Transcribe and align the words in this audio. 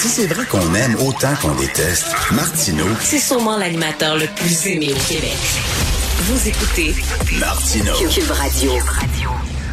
Si 0.00 0.06
c'est 0.06 0.28
vrai 0.28 0.46
qu'on 0.46 0.74
aime 0.76 0.94
autant 1.04 1.34
qu'on 1.42 1.56
déteste, 1.56 2.14
Martineau, 2.30 2.86
C'est 3.00 3.18
sûrement 3.18 3.58
l'animateur 3.58 4.16
le 4.16 4.26
plus 4.36 4.68
aimé 4.68 4.90
au 4.92 5.12
Québec. 5.12 5.36
Vous 6.18 6.46
écoutez 6.46 6.94
Martineau. 7.40 7.94
Cube 8.08 8.30
Radio. 8.30 8.70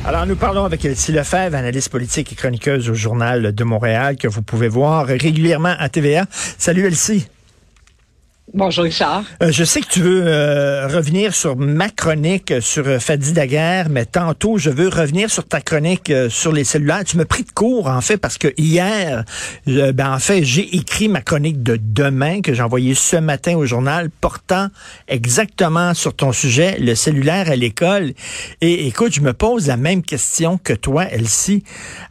Alors, 0.04 0.26
nous 0.26 0.36
parlons 0.36 0.66
avec 0.66 0.84
Elsie 0.84 1.12
Lefebvre, 1.12 1.56
analyste 1.56 1.90
politique 1.90 2.32
et 2.32 2.36
chroniqueuse 2.36 2.90
au 2.90 2.96
Journal 2.96 3.54
de 3.54 3.64
Montréal, 3.64 4.18
que 4.18 4.28
vous 4.28 4.42
pouvez 4.42 4.68
voir 4.68 5.06
régulièrement 5.06 5.76
à 5.78 5.90
TVA. 5.90 6.26
Salut 6.58 6.88
Elsie. 6.88 7.28
Bonjour 8.54 8.84
Richard. 8.84 9.24
Euh, 9.42 9.52
je 9.52 9.64
sais 9.64 9.82
que 9.82 9.88
tu 9.88 10.02
veux 10.02 10.24
euh, 10.28 10.88
revenir 10.88 11.34
sur 11.34 11.58
ma 11.58 11.90
chronique 11.90 12.52
euh, 12.52 12.62
sur 12.62 12.88
euh, 12.88 13.00
Fadi 13.00 13.34
Daguerre, 13.34 13.90
mais 13.90 14.06
tantôt, 14.06 14.60
je 14.60 14.70
veux 14.70 14.88
revenir 14.88 15.32
sur 15.32 15.48
ta 15.48 15.62
chronique 15.62 16.12
euh, 16.12 16.30
sur 16.30 16.52
les 16.52 16.64
cellulaires. 16.64 17.04
Tu 17.06 17.18
m'as 17.18 17.26
pris 17.26 17.44
de 17.44 17.52
court, 17.52 17.88
en 17.88 18.02
fait, 18.02 18.18
parce 18.18 18.38
que 18.38 18.54
hier, 18.56 19.26
ben, 19.66 20.14
en 20.14 20.20
fait, 20.20 20.44
j'ai 20.44 20.76
écrit 20.76 21.10
ma 21.10 21.22
chronique 21.22 21.64
de 21.64 21.80
demain 21.82 22.42
que 22.42 22.54
j'ai 22.54 22.62
envoyée 22.62 22.94
ce 22.94 23.16
matin 23.16 23.56
au 23.56 23.66
journal, 23.66 24.12
portant 24.22 24.68
exactement 25.08 25.96
sur 25.96 26.14
ton 26.14 26.32
sujet, 26.32 26.78
le 26.80 26.94
cellulaire 26.94 27.50
à 27.50 27.56
l'école. 27.56 28.14
Et 28.62 28.88
écoute, 28.88 29.14
je 29.16 29.22
me 29.22 29.34
pose 29.34 29.68
la 29.68 29.78
même 29.78 30.04
question 30.04 30.60
que 30.60 30.74
toi, 30.74 31.06
Elsie. 31.06 31.64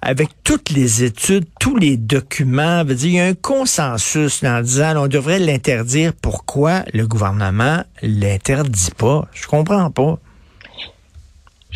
Avec 0.03 0.30
toutes 0.42 0.70
les 0.70 1.05
études, 1.05 1.47
tous 1.61 1.77
les 1.77 1.97
documents, 1.97 2.84
veut 2.84 2.97
dire, 2.97 3.09
il 3.09 3.14
y 3.14 3.20
a 3.20 3.27
un 3.27 3.34
consensus 3.34 4.42
en 4.42 4.61
disant 4.62 4.95
on 4.97 5.06
devrait 5.06 5.39
l'interdire 5.39 6.12
pourquoi 6.24 6.84
le 6.95 7.06
gouvernement 7.06 7.84
l'interdit 8.01 8.92
pas? 8.96 9.28
Je 9.34 9.46
comprends 9.46 9.91
pas. 9.91 10.19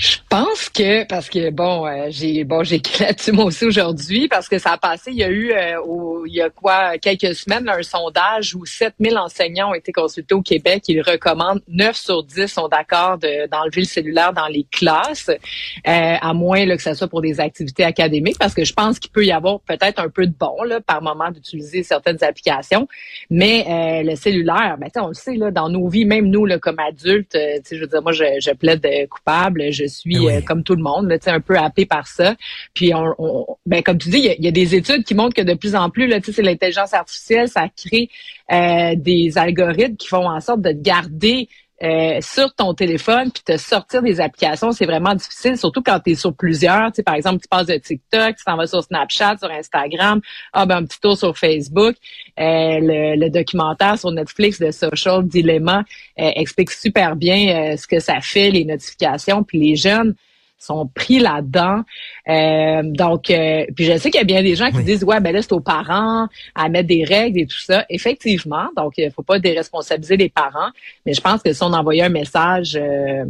Je 0.00 0.16
pense 0.28 0.68
que 0.68 1.02
parce 1.08 1.28
que 1.28 1.50
bon, 1.50 1.84
euh, 1.84 2.06
j'ai 2.10 2.44
bon 2.44 2.62
j'ai 2.62 2.80
là-dessus 3.00 3.32
moi 3.32 3.46
aussi 3.46 3.64
aujourd'hui 3.64 4.28
parce 4.28 4.48
que 4.48 4.56
ça 4.56 4.70
a 4.74 4.78
passé. 4.78 5.10
Il 5.10 5.16
y 5.16 5.24
a 5.24 5.28
eu 5.28 5.50
euh, 5.52 5.80
au- 5.82 6.24
il 6.24 6.34
y 6.34 6.40
a 6.40 6.50
quoi 6.50 6.98
quelques 6.98 7.34
semaines 7.34 7.68
un 7.68 7.82
sondage 7.82 8.54
où 8.54 8.64
7000 8.64 9.18
enseignants 9.18 9.70
ont 9.70 9.74
été 9.74 9.90
consultés 9.90 10.36
au 10.36 10.42
Québec. 10.42 10.84
Ils 10.86 11.00
recommandent 11.02 11.62
9 11.66 11.96
sur 11.96 12.22
10 12.22 12.46
sont 12.46 12.68
d'accord 12.68 13.18
de- 13.18 13.48
d'enlever 13.48 13.80
le 13.80 13.86
cellulaire 13.88 14.32
dans 14.32 14.46
les 14.46 14.64
classes, 14.70 15.30
euh, 15.30 15.36
à 15.84 16.33
moins 16.33 16.64
que 16.77 16.83
ça 16.83 16.94
soit 16.94 17.08
pour 17.08 17.20
des 17.20 17.40
activités 17.40 17.83
académiques, 17.83 18.38
parce 18.38 18.55
que 18.55 18.64
je 18.64 18.74
pense 18.74 19.00
qu'il 19.00 19.10
peut 19.10 19.27
y 19.27 19.33
avoir 19.33 19.58
peut-être 19.62 19.98
un 20.00 20.08
peu 20.10 20.27
de 20.28 20.34
bon 20.38 20.62
là 20.62 20.80
par 20.80 21.02
moment 21.02 21.33
d'utiliser 21.33 21.83
certaines 21.83 22.22
applications, 22.22 22.86
mais 23.30 24.02
le 24.05 24.14
cellulaire, 24.14 24.77
ben, 24.78 24.90
on 25.02 25.08
le 25.08 25.14
sait 25.14 25.34
là 25.34 25.50
dans 25.50 25.68
nos 25.68 25.88
vies, 25.88 26.05
même 26.05 26.27
nous 26.27 26.46
là 26.46 26.60
comme 26.60 26.78
adultes, 26.78 27.36
je 27.68 27.77
veux 27.80 27.88
dire 27.88 28.00
moi 28.02 28.12
je, 28.12 28.52
plaide 28.52 28.86
coupable, 29.08 29.72
je 29.72 29.88
suis 29.89 30.14
Ben 30.17 30.25
oui. 30.27 30.33
euh, 30.36 30.41
comme 30.42 30.62
tout 30.62 30.75
le 30.75 30.83
monde, 30.83 31.08
là, 31.08 31.19
tu 31.19 31.25
sais, 31.25 31.31
un 31.31 31.41
peu 31.41 31.56
happé 31.56 31.86
par 31.86 32.06
ça. 32.06 32.36
Puis 32.75 32.94
on, 32.94 33.14
on- 33.19 33.47
ben 33.67 33.83
comme 33.83 33.98
tu 33.98 34.08
dis, 34.11 34.19
il 34.19 34.25
y 34.25 34.28
a, 34.30 34.34
il 34.34 34.45
y 34.45 34.48
a 34.48 34.53
des 34.53 34.75
études 34.75 35.05
qui 35.05 35.14
montrent 35.14 35.34
que 35.34 35.42
de 35.42 35.55
plus 35.55 35.75
en 35.75 35.91
plus 35.91 36.06
là, 36.06 36.19
c'est 36.22 36.42
l'intelligence 36.42 36.95
artificielle, 36.95 37.48
ça 37.48 37.69
crée 37.69 38.08
euh, 38.53 38.95
des 38.97 39.36
algorithmes 39.39 39.97
qui 39.97 40.08
font 40.08 40.28
en 40.28 40.41
sorte 40.41 40.61
de 40.62 40.70
garder 40.72 41.48
euh, 41.82 42.18
sur 42.20 42.52
ton 42.54 42.74
téléphone 42.74 43.30
puis 43.30 43.42
te 43.44 43.56
sortir 43.56 44.02
des 44.02 44.20
applications, 44.20 44.72
c'est 44.72 44.86
vraiment 44.86 45.14
difficile, 45.14 45.56
surtout 45.56 45.82
quand 45.82 46.00
tu 46.00 46.10
es 46.10 46.14
sur 46.14 46.34
plusieurs. 46.34 46.88
Tu 46.88 46.96
sais, 46.96 47.02
par 47.02 47.14
exemple, 47.14 47.40
tu 47.40 47.48
passes 47.48 47.66
de 47.66 47.76
TikTok, 47.76 48.36
tu 48.36 48.44
t'en 48.44 48.56
vas 48.56 48.66
sur 48.66 48.82
Snapchat, 48.82 49.36
sur 49.38 49.50
Instagram, 49.50 50.20
ah 50.52 50.66
ben 50.66 50.78
un 50.78 50.84
petit 50.84 51.00
tour 51.00 51.16
sur 51.16 51.36
Facebook. 51.36 51.94
Euh, 52.40 52.78
le, 52.80 53.16
le 53.16 53.30
documentaire 53.30 53.98
sur 53.98 54.10
Netflix 54.10 54.58
de 54.60 54.70
Social 54.70 55.26
Dilemma 55.26 55.84
euh, 56.18 56.30
explique 56.36 56.70
super 56.70 57.16
bien 57.16 57.72
euh, 57.72 57.76
ce 57.76 57.86
que 57.86 58.00
ça 58.00 58.20
fait, 58.20 58.50
les 58.50 58.64
notifications, 58.64 59.42
puis 59.42 59.58
les 59.58 59.76
jeunes 59.76 60.14
sont 60.59 60.87
pris 60.89 61.19
là-dedans. 61.20 61.83
Euh, 62.28 62.83
donc, 62.84 63.31
euh, 63.31 63.64
puis 63.77 63.84
je 63.84 63.97
sais 63.97 64.11
qu'il 64.11 64.19
y 64.19 64.23
a 64.23 64.25
bien 64.25 64.42
des 64.42 64.56
gens 64.56 64.70
qui 64.70 64.78
Oui. 64.78 64.84
disent 64.84 65.05
ouais 65.05 65.20
ben 65.20 65.33
là 65.33 65.41
c'est 65.41 65.53
aux 65.53 65.61
parents 65.61 66.27
à 66.55 66.69
mettre 66.69 66.89
des 66.89 67.05
règles 67.05 67.41
et 67.41 67.47
tout 67.47 67.61
ça. 67.61 67.84
Effectivement, 67.89 68.69
donc 68.77 68.95
il 68.98 69.11
faut 69.12 69.23
pas 69.23 69.39
déresponsabiliser 69.39 70.17
les 70.17 70.29
parents, 70.29 70.70
mais 71.06 71.14
je 71.14 71.20
pense 71.20 71.42
que 71.42 71.53
si 71.53 71.62
on 71.62 71.73
envoyait 71.73 72.03
un 72.03 72.09
message 72.09 72.77
euh, 72.77 73.25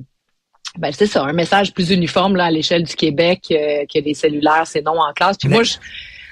ben 0.78 0.90
c'est 0.92 1.06
ça, 1.06 1.24
un 1.24 1.32
message 1.32 1.72
plus 1.74 1.90
uniforme 1.90 2.36
là 2.36 2.44
à 2.46 2.50
l'échelle 2.50 2.84
du 2.84 2.94
Québec 2.94 3.42
euh, 3.50 3.84
que 3.92 3.98
les 4.00 4.14
cellulaires 4.14 4.66
c'est 4.66 4.82
non 4.82 4.98
en 4.98 5.12
classe. 5.12 5.36
Puis 5.38 5.48
Mais- 5.48 5.56
moi 5.56 5.64
je 5.64 5.74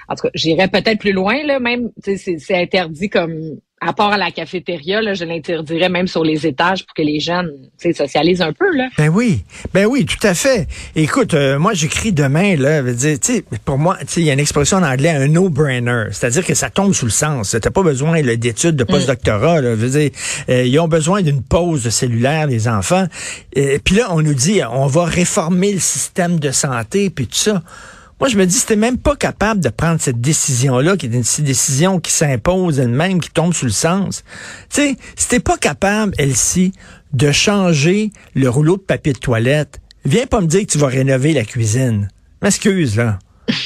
en 0.09 0.15
tout 0.15 0.21
cas, 0.23 0.29
j'irais 0.35 0.69
peut-être 0.69 0.99
plus 0.99 1.11
loin 1.11 1.43
là 1.43 1.59
même, 1.59 1.89
tu 2.01 2.11
sais, 2.11 2.17
c'est 2.17 2.37
c'est 2.39 2.55
interdit 2.55 3.09
comme 3.09 3.59
à 3.79 3.93
part 3.93 4.11
à 4.11 4.17
la 4.17 4.31
cafétéria 4.31 5.01
là, 5.01 5.13
je 5.13 5.23
l'interdirais 5.23 5.89
même 5.89 6.07
sur 6.07 6.23
les 6.23 6.47
étages 6.47 6.85
pour 6.85 6.93
que 6.93 7.01
les 7.03 7.19
jeunes 7.19 7.51
tu 7.79 7.89
sais 7.89 7.93
socialisent 7.93 8.41
un 8.41 8.53
peu 8.53 8.75
là. 8.75 8.87
Ben 8.97 9.09
oui, 9.09 9.43
ben 9.73 9.85
oui, 9.85 10.05
tout 10.05 10.25
à 10.25 10.33
fait. 10.33 10.67
Écoute, 10.95 11.33
euh, 11.33 11.59
moi 11.59 11.73
j'écris 11.73 12.11
demain 12.11 12.55
là, 12.55 12.81
veut 12.81 12.93
dire, 12.93 13.17
pour 13.65 13.77
moi, 13.77 13.97
il 14.15 14.23
y 14.23 14.29
a 14.29 14.33
une 14.33 14.39
expression 14.39 14.77
en 14.77 14.83
anglais, 14.83 15.09
un 15.09 15.27
no-brainer, 15.27 16.05
c'est-à-dire 16.11 16.45
que 16.45 16.53
ça 16.53 16.69
tombe 16.69 16.93
sous 16.93 17.05
le 17.05 17.11
sens. 17.11 17.55
T'as 17.61 17.69
pas 17.69 17.83
besoin 17.83 18.21
d'études 18.21 18.75
de 18.75 18.83
postdoctorat. 18.83 19.61
Là, 19.61 19.75
veut 19.75 19.89
dire, 19.89 20.11
euh, 20.49 20.63
ils 20.63 20.79
ont 20.79 20.87
besoin 20.87 21.21
d'une 21.21 21.43
pause 21.43 21.87
cellulaire 21.89 22.47
les 22.47 22.67
enfants. 22.67 23.05
Et 23.53 23.79
puis 23.79 23.95
là, 23.95 24.07
on 24.11 24.21
nous 24.21 24.33
dit, 24.33 24.61
on 24.69 24.87
va 24.87 25.05
réformer 25.05 25.73
le 25.73 25.79
système 25.79 26.39
de 26.39 26.51
santé 26.51 27.09
puis 27.09 27.27
tout 27.27 27.35
ça. 27.35 27.63
Moi, 28.19 28.29
je 28.29 28.37
me 28.37 28.45
dis, 28.45 28.55
c'était 28.57 28.75
même 28.75 28.97
pas 28.97 29.15
capable 29.15 29.61
de 29.61 29.69
prendre 29.69 30.01
cette 30.01 30.19
décision-là, 30.19 30.97
qui 30.97 31.05
est 31.05 31.09
une 31.09 31.43
décision 31.45 31.99
qui 31.99 32.11
s'impose 32.11 32.79
elle-même, 32.79 33.21
qui 33.21 33.29
tombe 33.29 33.53
sous 33.53 33.65
le 33.65 33.71
sens. 33.71 34.23
Tu 34.69 34.81
sais, 34.81 34.97
si 35.15 35.27
t'es 35.27 35.39
pas 35.39 35.57
capable, 35.57 36.13
Elsie, 36.17 36.71
de 37.13 37.31
changer 37.31 38.11
le 38.33 38.49
rouleau 38.49 38.77
de 38.77 38.81
papier 38.81 39.13
de 39.13 39.19
toilette, 39.19 39.79
viens 40.03 40.25
pas 40.25 40.41
me 40.41 40.47
dire 40.47 40.61
que 40.61 40.71
tu 40.71 40.77
vas 40.79 40.87
rénover 40.87 41.33
la 41.33 41.45
cuisine. 41.45 42.07
M'excuse, 42.41 42.95
là. 42.97 43.19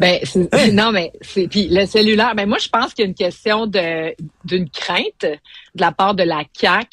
Ben 0.00 0.18
c'est- 0.24 0.72
non 0.72 0.90
mais 0.90 1.12
c'est 1.20 1.46
puis 1.46 1.68
le 1.70 1.86
cellulaire 1.86 2.34
ben 2.34 2.48
moi 2.48 2.58
je 2.60 2.68
pense 2.68 2.92
qu'il 2.92 3.04
y 3.04 3.06
a 3.06 3.08
une 3.08 3.14
question 3.14 3.66
de 3.68 4.14
d'une 4.44 4.68
crainte 4.68 5.22
de 5.22 5.80
la 5.80 5.92
part 5.92 6.14
de 6.16 6.24
la 6.24 6.42
CAC 6.58 6.88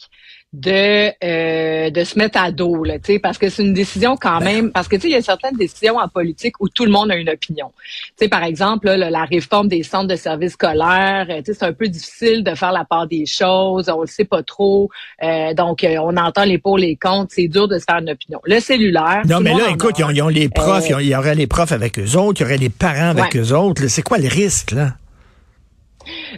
de 0.52 1.12
euh, 1.24 1.92
de 1.92 2.04
se 2.04 2.18
mettre 2.18 2.42
à 2.42 2.52
dos 2.52 2.84
là, 2.84 2.98
tu 2.98 3.14
sais 3.14 3.20
parce 3.20 3.38
que 3.38 3.50
c'est 3.50 3.62
une 3.64 3.74
décision 3.76 4.18
quand 4.20 4.40
même 4.42 4.72
parce 4.72 4.88
que 4.88 4.96
tu 4.96 5.04
sais 5.04 5.08
il 5.10 5.14
y 5.14 5.16
a 5.16 5.22
certaines 5.22 5.56
décisions 5.56 5.98
en 5.98 6.08
politique 6.08 6.56
où 6.60 6.68
tout 6.70 6.86
le 6.86 6.92
monde 6.92 7.12
a 7.12 7.16
une 7.16 7.30
opinion. 7.30 7.72
Tu 8.18 8.24
sais 8.26 8.30
par 8.30 8.44
exemple 8.44 8.88
là, 8.88 9.12
la 9.12 9.26
réforme 9.26 9.68
des 9.68 9.84
centres 9.84 10.08
de 10.08 10.16
services 10.16 10.54
scolaires, 10.54 11.28
euh, 11.30 11.38
tu 11.44 11.54
sais 11.54 11.60
c'est 11.60 11.66
un 11.66 11.74
peu 11.74 11.88
difficile 11.88 12.44
de 12.44 12.56
faire 12.56 12.72
la 12.72 12.84
part 12.84 13.06
des 13.06 13.28
choses, 13.28 13.90
on 13.90 14.02
le 14.02 14.08
sait 14.08 14.26
pas 14.26 14.42
trop. 14.42 14.90
Euh, 15.22 15.54
donc 15.54 15.84
euh, 15.84 15.98
on 16.02 16.18
entend 16.18 16.46
les 16.46 16.58
pour 16.58 16.80
les 16.80 16.96
contre, 16.96 17.32
c'est 17.32 17.48
dur 17.48 17.68
de 17.68 17.78
se 17.78 17.84
faire 17.84 18.00
une 18.00 18.10
opinion. 18.10 18.40
Le 18.46 18.60
cellulaire 18.60 19.22
Non, 19.28 19.42
mais 19.42 19.54
là, 19.54 19.70
écoute, 19.70 20.00
ils 20.00 20.04
ont, 20.04 20.10
ils 20.10 20.22
ont 20.24 20.28
les 20.30 20.50
profs, 20.50 20.90
Euh, 20.90 21.02
il 21.02 21.08
y 21.10 21.16
aurait 21.16 21.36
les 21.36 21.46
profs 21.48 21.72
avec 21.72 22.00
eux 22.00 22.18
autres, 22.18 22.42
il 22.42 22.44
y 22.44 22.46
aurait 22.48 22.58
les 22.58 22.70
parents 22.70 23.10
avec 23.12 23.36
Ouais. 23.36 23.40
eux 23.42 23.54
autres. 23.56 23.86
C'est 23.88 24.02
quoi 24.02 24.18
le 24.18 24.28
risque, 24.28 24.72
là? 24.72 24.94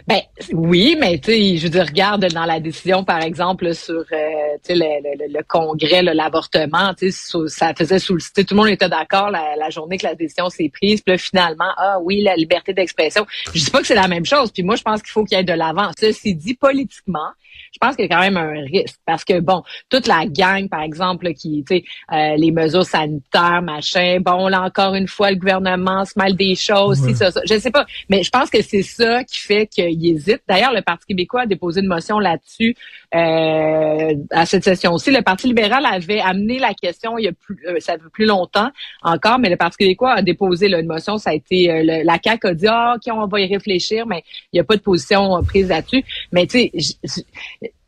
Ben 0.06 0.20
oui, 0.52 0.96
mais 0.98 1.18
tu 1.18 1.32
sais, 1.32 1.56
je 1.56 1.64
veux 1.64 1.70
dire, 1.70 1.86
regarde 1.86 2.24
dans 2.32 2.44
la 2.44 2.60
décision, 2.60 3.04
par 3.04 3.22
exemple, 3.22 3.74
sur 3.74 3.94
euh, 4.12 4.56
le, 4.68 4.74
le- 4.74 5.32
le 5.32 5.42
congrès, 5.46 6.02
l'avortement, 6.02 6.94
tu 6.94 7.10
sais, 7.10 7.38
ça 7.48 7.74
faisait 7.74 7.98
sous 7.98 8.14
le 8.14 8.20
tout 8.44 8.54
le 8.54 8.56
monde 8.56 8.68
était 8.68 8.88
d'accord 8.88 9.30
la, 9.30 9.54
la 9.56 9.70
journée 9.70 9.98
que 9.98 10.06
la 10.06 10.14
décision 10.14 10.48
s'est 10.48 10.70
prise, 10.72 11.00
puis 11.02 11.12
là, 11.12 11.18
finalement, 11.18 11.70
ah 11.76 11.98
oui, 12.02 12.22
la 12.22 12.34
liberté 12.36 12.72
d'expression. 12.72 13.26
Je 13.54 13.64
dis 13.64 13.70
pas 13.70 13.80
que 13.80 13.86
c'est 13.86 13.94
la 13.94 14.08
même 14.08 14.24
chose, 14.24 14.50
puis 14.50 14.62
moi, 14.62 14.76
je 14.76 14.82
pense 14.82 15.02
qu'il 15.02 15.10
faut 15.12 15.24
qu'il 15.24 15.36
y 15.36 15.40
ait 15.40 15.44
de 15.44 15.52
l'avant. 15.52 15.90
Ceci 15.98 16.34
dit, 16.34 16.54
politiquement, 16.54 17.28
je 17.72 17.78
pense 17.80 17.96
qu'il 17.96 18.06
y 18.06 18.08
a 18.10 18.14
quand 18.16 18.22
même 18.22 18.36
un 18.36 18.62
risque 18.64 18.96
parce 19.06 19.24
que 19.24 19.40
bon, 19.40 19.62
toute 19.90 20.06
la 20.06 20.24
gang, 20.26 20.68
par 20.68 20.82
exemple, 20.82 21.32
qui, 21.34 21.64
tu 21.68 21.76
sais, 21.76 21.84
euh, 22.12 22.36
les 22.36 22.50
mesures 22.50 22.84
sanitaires, 22.84 23.60
machin, 23.62 24.18
bon, 24.20 24.48
là 24.48 24.62
encore 24.62 24.94
une 24.94 25.08
fois, 25.08 25.30
le 25.30 25.36
gouvernement 25.36 26.04
se 26.04 26.12
mêle 26.16 26.34
des 26.36 26.54
choses, 26.54 27.00
Ouais. 27.02 27.10
si 27.12 27.16
ça, 27.16 27.30
ça, 27.30 27.40
je 27.48 27.58
sais 27.58 27.70
pas, 27.70 27.86
mais 28.08 28.22
je 28.22 28.30
pense 28.30 28.50
que 28.50 28.62
c'est 28.62 28.82
ça 28.82 29.24
qui 29.24 29.38
fait 29.38 29.61
qu'il 29.66 30.06
hésite. 30.06 30.42
D'ailleurs, 30.48 30.72
le 30.72 30.82
Parti 30.82 31.06
québécois 31.06 31.42
a 31.42 31.46
déposé 31.46 31.80
une 31.80 31.86
motion 31.86 32.18
là-dessus 32.18 32.74
euh, 33.14 34.14
à 34.30 34.46
cette 34.46 34.64
session-ci. 34.64 35.10
Le 35.10 35.22
Parti 35.22 35.46
libéral 35.46 35.84
avait 35.86 36.20
amené 36.20 36.58
la 36.58 36.74
question 36.74 37.18
il 37.18 37.24
y 37.24 37.28
a 37.28 37.32
plus, 37.32 37.58
euh, 37.68 37.80
ça 37.80 37.94
fait 37.94 38.10
plus 38.12 38.26
longtemps 38.26 38.70
encore, 39.02 39.38
mais 39.38 39.50
le 39.50 39.56
Parti 39.56 39.78
québécois 39.78 40.12
a 40.12 40.22
déposé 40.22 40.68
là, 40.68 40.80
une 40.80 40.86
motion. 40.86 41.18
Ça 41.18 41.30
a 41.30 41.34
été 41.34 41.70
euh, 41.70 42.02
la 42.04 42.18
CAQ 42.22 42.46
a 42.46 42.54
dit 42.54 42.66
ah 42.68 42.94
ok 42.96 43.12
on 43.14 43.26
va 43.26 43.40
y 43.40 43.46
réfléchir, 43.46 44.06
mais 44.06 44.22
il 44.52 44.56
n'y 44.56 44.60
a 44.60 44.64
pas 44.64 44.76
de 44.76 44.82
position 44.82 45.36
euh, 45.36 45.42
prise 45.42 45.68
là-dessus. 45.68 46.04
Mais 46.32 46.46
tu 46.46 46.70
sais, 46.74 47.24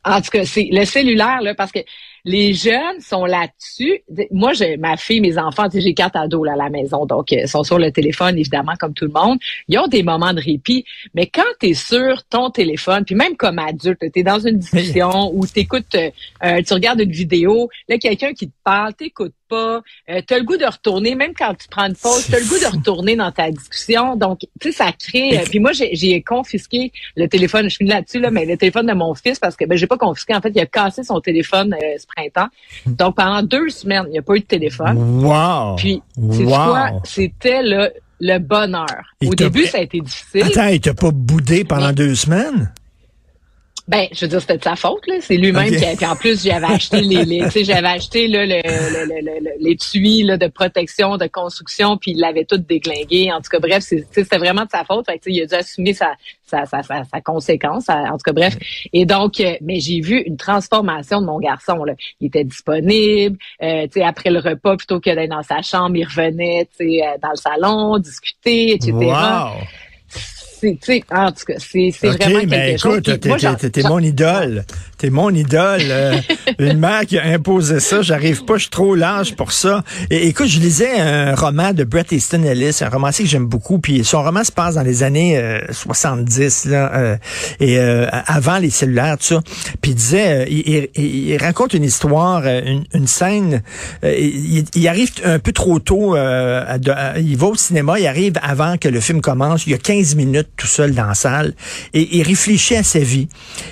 en 0.05 0.21
tout 0.21 0.31
cas, 0.31 0.45
c'est 0.45 0.69
le 0.71 0.85
cellulaire 0.85 1.41
là 1.41 1.55
parce 1.55 1.73
que 1.73 1.81
les 2.25 2.55
jeunes 2.55 3.01
sont 3.01 3.27
là-dessus. 3.27 4.03
Moi, 4.31 4.55
j'ai 4.55 4.77
ma 4.77 4.97
fille, 4.97 5.21
mes 5.21 5.37
enfants, 5.37 5.65
tu 5.69 5.73
sais, 5.73 5.81
j'ai 5.83 5.95
quatre 5.95 6.17
ados 6.17 6.47
là, 6.47 6.55
à 6.55 6.57
la 6.57 6.71
maison, 6.71 7.05
donc 7.05 7.33
euh, 7.33 7.41
ils 7.43 7.49
sont 7.49 7.65
sur 7.65 7.79
le 7.79 7.93
téléphone, 7.93 8.39
évidemment, 8.39 8.73
comme 8.79 8.95
tout 8.95 9.05
le 9.05 9.13
monde. 9.13 9.39
Ils 9.69 9.79
ont 9.79 9.87
des 9.87 10.03
moments 10.03 10.33
de 10.33 10.41
répit, 10.41 10.85
mais 11.15 11.27
quand 11.27 11.43
tu 11.61 11.69
es 11.69 11.75
sur 11.75 12.25
ton 12.25 12.51
téléphone, 12.51 13.05
puis 13.05 13.15
même 13.15 13.37
comme 13.37 13.59
adulte, 13.59 14.01
tu 14.01 14.21
es 14.21 14.23
dans 14.23 14.39
une 14.39 14.59
discussion 14.59 15.31
où 15.35 15.47
t'écoutes, 15.47 15.95
euh, 15.95 16.63
tu 16.63 16.73
regardes 16.73 17.01
une 17.01 17.13
vidéo, 17.13 17.69
là, 17.89 17.99
quelqu'un 17.99 18.33
qui 18.33 18.49
te 18.49 18.55
parle, 18.65 18.95
t'écoutes 18.95 19.35
pas, 19.49 19.83
euh, 20.11 20.21
tu 20.27 20.35
as 20.35 20.39
le 20.39 20.45
goût 20.45 20.57
de 20.57 20.65
retourner, 20.65 21.15
même 21.15 21.33
quand 21.37 21.55
tu 21.55 21.69
prends 21.69 21.87
une 21.87 21.97
pause, 21.97 22.27
tu 22.27 22.35
as 22.35 22.41
le 22.41 22.47
goût 22.47 22.59
de 22.59 22.77
retourner 22.77 23.17
dans 23.17 23.31
ta 23.31 23.51
discussion. 23.51 24.17
Donc, 24.17 24.41
tu 24.61 24.73
sais, 24.73 24.73
ça 24.73 24.93
crée... 24.93 25.39
euh, 25.39 25.45
puis 25.49 25.61
moi, 25.61 25.73
j'ai 25.73 26.23
confisqué 26.23 26.93
le 27.17 27.27
téléphone, 27.29 27.69
je 27.69 27.77
finis 27.77 27.91
là-dessus, 27.91 28.21
là, 28.21 28.31
mais 28.31 28.47
le 28.47 28.57
téléphone 28.57 28.87
de 28.87 28.95
mon 28.95 29.15
fils, 29.15 29.39
parce 29.39 29.57
que 29.57 29.65
ben, 29.65 29.77
j'ai 29.77 29.87
pas 29.87 29.99
confisqué, 29.99 30.35
en 30.35 30.41
fait, 30.41 30.53
il 30.55 30.61
a 30.61 30.67
cassé 30.67 31.03
son 31.03 31.21
téléphone 31.21 31.75
euh, 31.75 31.97
ce 31.99 32.07
printemps. 32.07 32.49
Donc, 32.87 33.17
pendant 33.17 33.43
deux 33.43 33.69
semaines, 33.69 34.05
il 34.09 34.13
n'y 34.13 34.19
a 34.19 34.23
pas 34.23 34.35
eu 34.35 34.41
de 34.41 34.45
téléphone. 34.45 35.25
Wow! 35.25 35.77
Puis, 35.77 36.03
wow! 36.17 36.47
quoi? 36.47 36.91
C'était 37.05 37.63
là 37.63 37.91
le 38.21 38.39
bonheur. 38.39 39.13
Au 39.27 39.35
début, 39.35 39.67
ça 39.67 39.79
a 39.79 39.81
été 39.83 40.01
difficile. 40.01 40.45
Attends, 40.45 40.69
il 40.69 40.81
t'a 40.81 40.95
pas 40.95 41.11
boudé 41.11 41.65
pendant 41.65 41.93
deux 41.93 42.15
semaines? 42.15 42.73
Ben, 43.87 44.09
je 44.13 44.23
veux 44.23 44.29
dire, 44.29 44.41
c'était 44.41 44.57
de 44.57 44.63
sa 44.63 44.77
faute, 44.77 45.07
là. 45.07 45.17
C'est 45.21 45.37
lui-même 45.37 45.69
qui 45.69 45.85
a, 45.85 45.95
puis 45.95 46.07
en 46.07 46.17
plus, 46.17 46.43
j'avais 46.43 46.67
acheté 46.67 47.03
les, 47.03 47.27
les 47.27 47.41
tu 47.45 47.51
sais, 47.51 47.65
j'avais 47.65 47.89
acheté, 47.89 48.29
là, 48.29 48.47
le, 48.47 48.63
le, 48.63 49.51
les 49.61 49.77
tuyaux, 49.77 50.27
là, 50.27 50.39
de 50.39 50.47
protection, 50.47 51.19
de 51.19 51.27
construction, 51.27 51.99
puis 51.99 52.13
il 52.13 52.21
l'avait 52.21 52.47
tout 52.47 52.57
déglingué. 52.57 53.31
En 53.31 53.43
tout 53.43 53.51
cas, 53.51 53.59
bref, 53.59 53.83
c'était 53.83 54.39
vraiment 54.39 54.65
de 54.65 54.71
sa 54.71 54.85
faute. 54.85 55.05
Fait 55.05 55.19
que, 55.19 55.29
il 55.29 55.43
a 55.43 55.47
dû 55.47 55.55
assumer 55.55 55.93
sa, 55.93 56.15
sa, 56.47 56.65
sa, 56.65 56.83
sa, 56.83 57.21
conséquence. 57.21 57.91
En 57.91 58.13
tout 58.13 58.25
cas, 58.25 58.33
bref. 58.33 58.57
Et 58.95 59.05
donc, 59.05 59.39
euh, 59.41 59.57
mais 59.61 59.81
j'ai 59.81 60.01
vu 60.01 60.23
une 60.23 60.39
transformation 60.39 61.21
de 61.21 61.27
mon 61.27 61.39
garçon, 61.39 61.85
là. 61.85 61.93
Il 62.23 62.29
était 62.29 62.45
disponible, 62.45 63.37
euh, 63.63 63.83
tu 63.83 64.01
sais, 64.01 64.03
après 64.03 64.31
le 64.31 64.39
repas, 64.39 64.79
plutôt 64.79 64.99
que 64.99 65.15
d'être 65.15 65.29
dans 65.29 65.43
sa 65.43 65.61
chambre, 65.61 65.95
il 65.97 66.05
revenait, 66.05 66.67
tu 66.79 66.87
sais, 66.89 67.03
euh, 67.03 67.19
dans 67.23 67.31
le 67.31 67.37
salon, 67.37 67.99
discuter, 67.99 68.73
etc. 68.73 68.95
Wow 68.95 69.61
c'est, 70.81 71.05
en 71.11 71.33
tout 71.33 71.45
cas, 71.47 71.55
c'est, 71.59 71.91
vraiment 72.03 72.41
quelque 72.41 72.47
mais 72.51 72.75
écoute, 72.75 73.07
chose. 73.41 73.71
T'es, 73.73 73.83
mon 73.83 73.99
idole. 73.99 74.65
T'es 75.05 75.11
mon 75.11 75.29
idole. 75.29 75.83
Euh, 75.91 76.19
une 76.59 76.79
mère 76.79 77.05
qui 77.05 77.19
a 77.19 77.25
imposé 77.25 77.79
ça, 77.79 78.01
j'arrive 78.01 78.47
pas, 78.47 78.55
je 78.55 78.63
suis 78.63 78.71
trop 78.71 78.95
large 78.95 79.35
pour 79.35 79.53
ça. 79.53 79.85
Et 80.09 80.29
écoute, 80.29 80.47
je 80.47 80.59
lisais 80.59 80.99
un 80.99 81.35
roman 81.35 81.75
de 81.75 81.85
Bret 81.85 82.07
Easton 82.11 82.43
Ellis, 82.43 82.79
un 82.81 82.89
romancier 82.89 83.27
que 83.27 83.31
j'aime 83.31 83.45
beaucoup, 83.45 83.79
puis 83.79 84.03
son 84.03 84.23
roman 84.23 84.45
se 84.45 84.53
passe 84.53 84.77
dans 84.77 84.83
les 84.83 85.03
années 85.03 85.61
70, 85.71 86.65
euh, 86.67 86.71
là, 86.71 86.95
euh, 86.95 87.17
et 87.61 87.79
avant 87.79 88.57
les 88.57 88.71
cellulaires, 88.71 89.19
tout 89.19 89.27
ça. 89.27 89.43
Puis 89.83 89.91
il 89.91 89.95
disait, 89.95 90.49
il, 90.51 91.37
raconte 91.37 91.75
une 91.75 91.85
histoire, 91.85 92.45
une, 92.47 93.07
scène. 93.07 93.63
Il, 94.03 94.89
arrive 94.89 95.11
un 95.23 95.39
peu 95.39 95.53
trop 95.53 95.81
tôt. 95.81 96.17
il 96.17 97.37
va 97.37 97.47
au 97.47 97.57
cinéma, 97.57 98.01
il 98.01 98.07
arrive 98.07 98.35
avant 98.43 98.79
que 98.79 98.89
le 98.89 99.01
film 99.01 99.21
commence. 99.21 99.67
Il 99.67 99.73
y 99.73 99.75
a 99.75 99.79
15 99.79 100.15
minutes 100.15 100.49
tout 100.57 100.67
seul 100.67 100.95
dans 100.95 101.07
la 101.07 101.15
salle 101.15 101.53
et 101.93 102.17
il 102.17 102.23
réfléchit 102.23 102.77
à 102.77 102.83
sa 102.83 103.01
vie. 103.01 103.29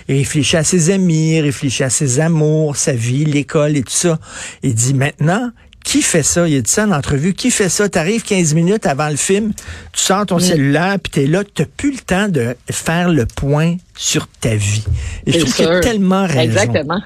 Il 0.08 0.18
réfléchit 0.18 0.58
à 0.58 0.64
ses 0.64 0.90
amis, 0.90 1.21
réfléchit 1.40 1.84
à 1.84 1.90
ses 1.90 2.20
amours, 2.20 2.76
sa 2.76 2.92
vie, 2.92 3.24
l'école 3.24 3.76
et 3.76 3.82
tout 3.82 3.92
ça. 3.92 4.18
Il 4.62 4.74
dit 4.74 4.94
maintenant, 4.94 5.50
qui 5.84 6.02
fait 6.02 6.22
ça? 6.22 6.48
Il 6.48 6.56
a 6.56 6.60
dit 6.60 6.70
ça 6.70 6.86
en 6.86 6.92
entrevue? 6.92 7.34
Qui 7.34 7.50
fait 7.50 7.68
ça? 7.68 7.88
Tu 7.88 7.98
arrives 7.98 8.22
15 8.22 8.54
minutes 8.54 8.86
avant 8.86 9.08
le 9.08 9.16
film, 9.16 9.52
tu 9.92 10.00
sors 10.00 10.26
ton 10.26 10.38
cellulaire, 10.38 10.98
puis 11.02 11.12
tu 11.12 11.20
es 11.22 11.26
là, 11.26 11.42
tu 11.44 11.66
plus 11.66 11.92
le 11.92 11.98
temps 11.98 12.28
de 12.28 12.56
faire 12.70 13.08
le 13.08 13.26
point 13.26 13.76
sur 13.96 14.28
ta 14.28 14.54
vie. 14.54 14.84
Et 15.26 15.32
je 15.32 15.40
trouve 15.40 15.54
qu'il 15.54 15.66
a 15.66 15.80
tellement 15.80 16.26
raison. 16.26 16.40
Exactement. 16.40 17.00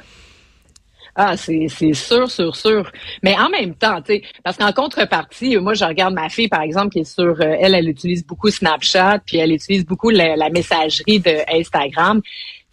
Ah, 1.19 1.35
c'est 1.39 1.69
sûr, 1.95 2.31
sûr, 2.31 2.55
sûr. 2.55 2.93
Mais 3.23 3.35
en 3.39 3.49
même 3.49 3.75
temps, 3.75 4.03
tu 4.03 4.17
sais, 4.17 4.23
parce 4.45 4.59
qu'en 4.59 4.73
contrepartie, 4.73 5.57
moi, 5.57 5.73
je 5.73 5.85
regarde 5.85 6.13
ma 6.13 6.29
fille, 6.29 6.49
par 6.49 6.61
exemple, 6.61 6.91
qui 6.91 6.99
est 7.01 7.05
sur, 7.05 7.41
euh, 7.41 7.57
elle, 7.59 7.75
elle 7.75 7.89
utilise 7.89 8.25
beaucoup 8.27 8.51
Snapchat, 8.51 9.21
puis 9.25 9.39
elle 9.39 9.53
utilise 9.53 9.87
beaucoup 9.87 10.11
la, 10.11 10.51
messagerie 10.51 11.21
de 11.21 11.39
Instagram. 11.51 12.21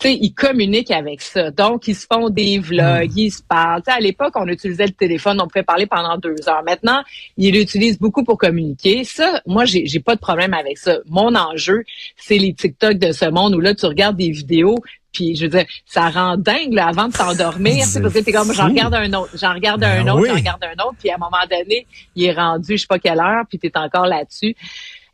Sais, 0.04 0.18
ils 0.20 0.34
communiquent 0.34 0.92
avec 0.92 1.22
ça. 1.22 1.50
Donc, 1.50 1.88
ils 1.88 1.96
se 1.96 2.06
font 2.12 2.30
des 2.30 2.60
vlogs, 2.60 3.10
hmm. 3.10 3.18
ils 3.18 3.32
se 3.32 3.42
parlent. 3.42 3.82
Tu 3.82 3.90
sais, 3.90 3.98
à 3.98 4.02
l'époque, 4.02 4.34
on 4.36 4.48
utilisait 4.48 4.86
le 4.86 4.92
téléphone, 4.92 5.40
on 5.42 5.48
pouvait 5.48 5.64
parler 5.64 5.86
pendant 5.86 6.18
deux 6.18 6.36
heures. 6.50 6.62
Maintenant, 6.66 7.02
ils 7.38 7.54
l'utilisent 7.54 8.00
beaucoup 8.00 8.26
pour 8.26 8.38
communiquer. 8.38 9.06
Ça, 9.06 9.42
moi, 9.46 9.64
j'ai 9.64 10.00
pas 10.02 10.16
de 10.16 10.20
problème 10.20 10.54
avec 10.54 10.78
ça. 10.78 10.98
Mon 11.08 11.34
enjeu, 11.36 11.84
c'est 12.18 12.38
les 12.38 12.54
TikTok 12.54 12.98
de 12.98 13.14
ce 13.14 13.26
monde 13.30 13.56
où 13.56 13.62
là, 13.62 13.74
tu 13.74 13.86
regardes 13.86 14.18
des 14.18 14.32
vidéos, 14.32 14.76
puis 15.14 15.36
je 15.36 15.44
veux 15.44 15.50
dire, 15.50 15.66
ça 15.86 16.10
rend 16.10 16.36
dingue 16.36 16.74
là, 16.74 16.88
avant 16.88 17.08
de 17.08 17.14
s'endormir. 17.14 17.86
c'est 17.86 18.02
parce 18.02 18.14
que 18.14 18.20
t'es 18.20 18.32
comme 18.34 18.52
j'en 18.52 18.68
regarde 18.68 18.96
un 18.96 19.14
autre, 19.14 19.32
j'en 19.36 19.54
regarde 19.54 19.80
ben 19.80 20.06
un 20.06 20.12
autre, 20.12 20.28
j'en 20.28 20.36
regarde 20.36 20.64
un 20.64 20.84
autre, 20.84 20.96
puis 21.00 21.12
à 21.12 21.16
un 21.16 21.20
moment 21.20 21.38
donné, 21.50 21.86
il 22.16 22.26
est 22.26 22.34
rendu 22.34 22.76
je 22.76 22.82
sais 22.82 22.88
pas 22.88 23.00
quelle 23.00 23.20
heure, 23.20 23.44
puis 23.48 23.60
t'es 23.60 23.72
encore 23.76 24.08
là-dessus. 24.08 24.56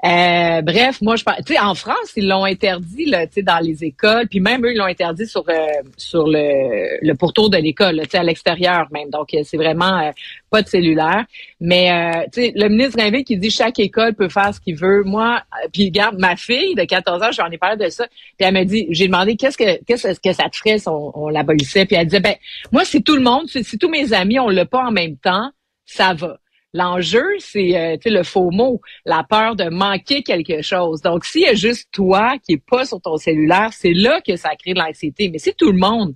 Euh, 0.05 0.61
bref, 0.61 1.01
moi 1.01 1.17
je 1.17 1.25
tu 1.45 1.53
sais 1.53 1.59
en 1.59 1.75
France 1.75 2.13
ils 2.15 2.25
l'ont 2.25 2.45
interdit 2.45 3.05
là, 3.05 3.27
tu 3.27 3.33
sais 3.33 3.41
dans 3.41 3.59
les 3.59 3.83
écoles, 3.83 4.29
puis 4.29 4.39
même 4.39 4.65
eux 4.65 4.71
ils 4.71 4.77
l'ont 4.77 4.85
interdit 4.85 5.27
sur 5.27 5.43
euh, 5.49 5.67
sur 5.97 6.25
le, 6.25 7.05
le 7.05 7.15
pourtour 7.15 7.49
de 7.49 7.57
l'école, 7.57 7.99
tu 8.03 8.11
sais 8.11 8.17
à 8.17 8.23
l'extérieur 8.23 8.87
même. 8.91 9.09
Donc 9.09 9.33
euh, 9.33 9.41
c'est 9.43 9.57
vraiment 9.57 9.99
euh, 9.99 10.11
pas 10.49 10.61
de 10.61 10.69
cellulaire. 10.69 11.25
Mais 11.59 11.89
tu 12.31 12.43
sais 12.43 12.53
le 12.55 12.69
ministre 12.69 12.97
Rinville 12.97 13.25
qui 13.25 13.35
dit 13.35 13.51
chaque 13.51 13.77
école 13.79 14.13
peut 14.13 14.29
faire 14.29 14.53
ce 14.53 14.61
qu'il 14.61 14.77
veut. 14.77 15.03
Moi, 15.03 15.41
puis 15.73 15.87
regarde 15.87 16.17
ma 16.17 16.37
fille 16.37 16.75
de 16.75 16.85
14 16.85 17.21
ans, 17.21 17.31
j'en 17.33 17.51
ai 17.51 17.57
parlé 17.57 17.75
de 17.75 17.89
ça, 17.89 18.07
puis 18.07 18.47
elle 18.47 18.53
m'a 18.53 18.63
dit, 18.63 18.87
j'ai 18.91 19.07
demandé 19.07 19.35
qu'est-ce 19.35 19.57
que 19.57 19.83
qu'est-ce 19.83 20.17
que 20.21 20.31
ça 20.31 20.47
te 20.47 20.55
ferait 20.55 20.79
si 20.79 20.87
on, 20.87 21.25
on 21.25 21.27
l'abolissait, 21.27 21.85
puis 21.85 21.97
elle 21.97 22.05
disait 22.05 22.21
ben 22.21 22.35
moi 22.71 22.85
si 22.85 23.03
tout 23.03 23.17
le 23.17 23.21
monde, 23.21 23.49
si, 23.49 23.65
si 23.65 23.77
tous 23.77 23.89
mes 23.89 24.13
amis 24.13 24.39
on 24.39 24.47
l'a 24.47 24.65
pas 24.65 24.85
en 24.85 24.91
même 24.91 25.17
temps, 25.17 25.51
ça 25.85 26.13
va. 26.13 26.37
L'enjeu, 26.73 27.25
c'est 27.39 27.75
euh, 27.77 27.97
le 28.05 28.23
faux 28.23 28.51
mot, 28.51 28.79
la 29.05 29.23
peur 29.23 29.55
de 29.55 29.69
manquer 29.69 30.21
quelque 30.21 30.61
chose. 30.61 31.01
Donc, 31.01 31.25
s'il 31.25 31.41
y 31.41 31.47
a 31.47 31.55
juste 31.55 31.89
toi 31.91 32.37
qui 32.45 32.53
est 32.53 32.63
pas 32.63 32.85
sur 32.85 33.01
ton 33.01 33.17
cellulaire, 33.17 33.73
c'est 33.73 33.93
là 33.93 34.21
que 34.21 34.35
ça 34.35 34.55
crée 34.55 34.73
de 34.73 34.79
l'anxiété. 34.79 35.29
Mais 35.29 35.39
si 35.39 35.53
tout 35.55 35.71
le 35.71 35.79
monde, 35.79 36.13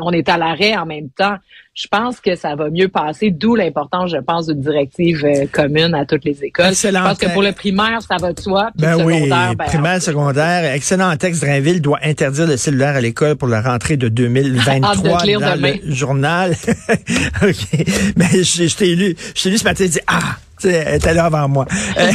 on 0.00 0.10
est 0.10 0.28
à 0.28 0.38
l'arrêt 0.38 0.76
en 0.76 0.86
même 0.86 1.08
temps, 1.10 1.36
je 1.74 1.86
pense 1.88 2.20
que 2.20 2.36
ça 2.36 2.54
va 2.54 2.68
mieux 2.68 2.88
passer, 2.88 3.30
d'où 3.30 3.54
l'importance, 3.54 4.10
je 4.10 4.18
pense, 4.18 4.46
d'une 4.46 4.60
directive 4.60 5.24
euh, 5.24 5.46
commune 5.50 5.94
à 5.94 6.04
toutes 6.04 6.24
les 6.24 6.44
écoles. 6.44 6.66
Excellent. 6.66 7.04
Je 7.04 7.08
pense 7.08 7.18
que 7.18 7.32
pour 7.32 7.42
le 7.42 7.52
primaire, 7.52 8.02
ça 8.02 8.16
va 8.20 8.32
de 8.32 8.40
soi. 8.40 8.70
Ben 8.76 9.02
oui, 9.02 9.28
ben, 9.28 9.54
primaire, 9.56 10.02
secondaire. 10.02 10.70
Excellent 10.74 11.16
texte. 11.16 11.42
Drainville 11.42 11.80
doit 11.80 11.98
interdire 12.02 12.46
le 12.46 12.58
cellulaire 12.58 12.96
à 12.96 13.00
l'école 13.00 13.36
pour 13.36 13.48
la 13.48 13.62
rentrée 13.62 13.96
de 13.96 14.08
2023 14.10 15.22
de 15.22 15.40
dans 15.40 15.60
le 15.60 15.94
journal. 15.94 16.52
OK. 17.42 17.86
Mais 18.16 18.42
je, 18.42 18.76
t'ai 18.76 18.94
lu, 18.94 19.16
je 19.34 19.42
t'ai 19.42 19.50
lu 19.50 19.58
ce 19.58 19.64
matin, 19.64 19.86
dit, 19.86 20.00
ah, 20.06 20.36
elle 20.64 20.96
était 20.96 21.10
avant 21.10 21.48
moi. 21.48 21.66
Euh, 21.98 22.10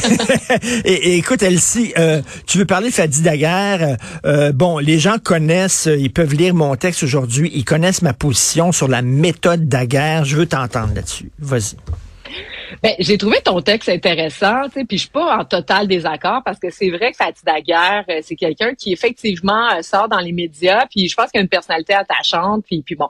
écoute, 0.86 1.42
Elsie, 1.44 1.94
euh, 1.98 2.22
tu 2.46 2.58
veux 2.58 2.66
parler 2.66 2.90
de 2.90 2.94
Fadi 2.94 3.22
Daguerre? 3.22 3.98
Euh, 4.26 4.52
bon, 4.52 4.80
les 4.80 5.00
gens 5.00 5.18
connaissent, 5.18 5.88
ils 5.92 6.12
peuvent 6.12 6.34
lire 6.34 6.54
mon 6.54 6.76
texte 6.76 7.04
aujourd'hui, 7.04 7.52
ils 7.54 7.66
connaissent 7.66 8.02
ma 8.02 8.14
position 8.14 8.72
sur 8.72 8.88
la 8.88 9.02
méthode 9.02 9.68
Daguerre. 9.68 10.26
Je 10.26 10.36
veux 10.38 10.46
t'entendre 10.46 10.94
là-dessus. 10.96 11.32
Vas-y. 11.40 11.76
Ben, 12.84 12.92
j'ai 13.00 13.18
trouvé 13.18 13.38
ton 13.44 13.62
texte 13.62 13.88
intéressant, 13.88 14.68
puis 14.70 14.86
je 14.92 14.98
suis 14.98 15.10
pas 15.10 15.38
en 15.38 15.46
total 15.46 15.88
désaccord 15.88 16.42
parce 16.44 16.60
que 16.60 16.70
c'est 16.70 16.90
vrai 16.90 17.12
que 17.12 17.18
Fatih 17.18 17.42
Daguerre, 17.46 18.04
c'est 18.22 18.36
quelqu'un 18.36 18.76
qui 18.76 18.92
effectivement 18.92 19.82
sort 19.82 20.10
dans 20.10 20.20
les 20.20 20.34
médias, 20.34 20.86
puis 20.88 21.08
je 21.08 21.16
pense 21.16 21.32
qu'il 21.32 21.40
a 21.40 21.44
une 21.44 21.50
personnalité 21.50 21.94
attachante, 21.94 22.66
puis 22.66 22.84
bon, 22.98 23.08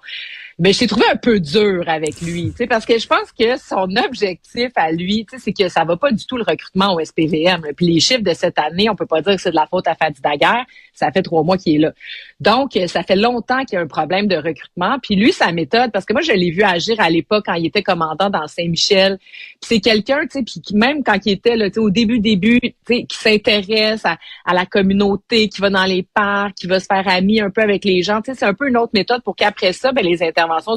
mais 0.60 0.74
j'ai 0.74 0.88
trouvé 0.88 1.06
un 1.12 1.16
peu 1.16 1.40
dur 1.40 1.84
avec 1.88 2.20
lui, 2.22 2.50
tu 2.50 2.58
sais, 2.58 2.68
parce 2.68 2.86
que 2.86 2.98
je 2.98 3.08
pense 3.08 3.32
que 3.32 3.58
son 3.58 3.96
objectif 3.96 4.72
à 4.76 4.92
lui, 4.92 5.26
tu 5.30 5.38
sais, 5.38 5.44
c'est 5.44 5.54
que 5.54 5.70
ça 5.70 5.84
va 5.86 5.98
pas 5.98 6.12
du 6.12 6.26
tout 6.26 6.36
le 6.36 6.44
recrutement 6.44 6.96
au 6.96 7.00
SPVM. 7.00 7.62
Puis 7.76 7.86
les 7.86 8.00
chiffres 8.00 8.24
de 8.24 8.34
cette 8.34 8.58
année, 8.58 8.90
on 8.90 8.96
peut 8.96 9.06
pas 9.06 9.22
dire 9.22 9.36
que 9.36 9.42
c'est 9.42 9.52
de 9.52 9.56
la 9.56 9.68
faute 9.68 9.88
à 9.88 9.94
Fadi 9.94 10.20
Daguerre. 10.20 10.66
Ça 10.94 11.12
fait 11.12 11.22
trois 11.22 11.44
mois 11.44 11.58
qu'il 11.58 11.76
est 11.76 11.80
là. 11.80 11.94
Donc, 12.40 12.78
ça 12.88 13.04
fait 13.04 13.16
longtemps 13.16 13.64
qu'il 13.66 13.76
y 13.76 13.80
a 13.80 13.82
un 13.82 13.88
problème 13.88 14.28
de 14.28 14.36
recrutement. 14.36 14.98
Puis 15.02 15.16
lui, 15.16 15.32
sa 15.32 15.52
méthode, 15.52 15.92
parce 15.92 16.06
que 16.06 16.14
moi, 16.14 16.24
je 16.24 16.32
l'ai 16.32 16.50
vu 16.50 16.64
agir 16.64 17.00
à 17.00 17.10
l'époque 17.12 17.46
quand 17.46 17.54
il 17.54 17.68
était 17.68 17.84
commandant 17.84 18.32
dans 18.32 18.48
Saint-Michel. 18.48 19.20
c'est 19.62 19.80
quelqu'un, 19.80 20.22
tu 20.22 20.40
sais, 20.40 20.44
puis 20.44 20.62
même 20.74 21.04
quand 21.04 21.24
il 21.26 21.34
était 21.34 21.56
là, 21.56 21.70
tu 21.70 21.76
sais, 21.76 21.80
au 21.80 21.92
début, 21.92 22.20
début, 22.20 22.60
tu 22.60 22.74
sais, 22.88 23.04
qui 23.04 23.18
s'intéresse 23.18 24.06
à, 24.06 24.18
la 24.52 24.66
communauté, 24.66 25.50
qui 25.50 25.62
va 25.62 25.70
dans 25.70 25.86
les 25.86 26.02
parcs, 26.02 26.56
qui 26.56 26.68
va 26.68 26.80
se 26.80 26.88
faire 26.88 27.08
ami 27.08 27.42
un 27.42 27.52
peu 27.52 27.62
avec 27.62 27.86
les 27.86 28.02
gens. 28.02 28.22
Tu 28.22 28.32
sais, 28.32 28.40
c'est 28.40 28.46
un 28.46 28.56
peu 28.56 28.68
une 28.68 28.78
autre 28.78 28.92
méthode 28.94 29.22
pour 29.22 29.36
qu'après 29.36 29.74
ça, 29.74 29.92
ben, 29.92 30.04
les 30.04 30.24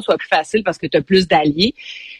soit 0.01 0.17
plus 0.17 0.27
facile 0.27 0.63
parce 0.63 0.77
que 0.77 0.87
tu 0.87 0.97
as 0.97 1.01
plus 1.01 1.27
d'alliés. 1.27 1.73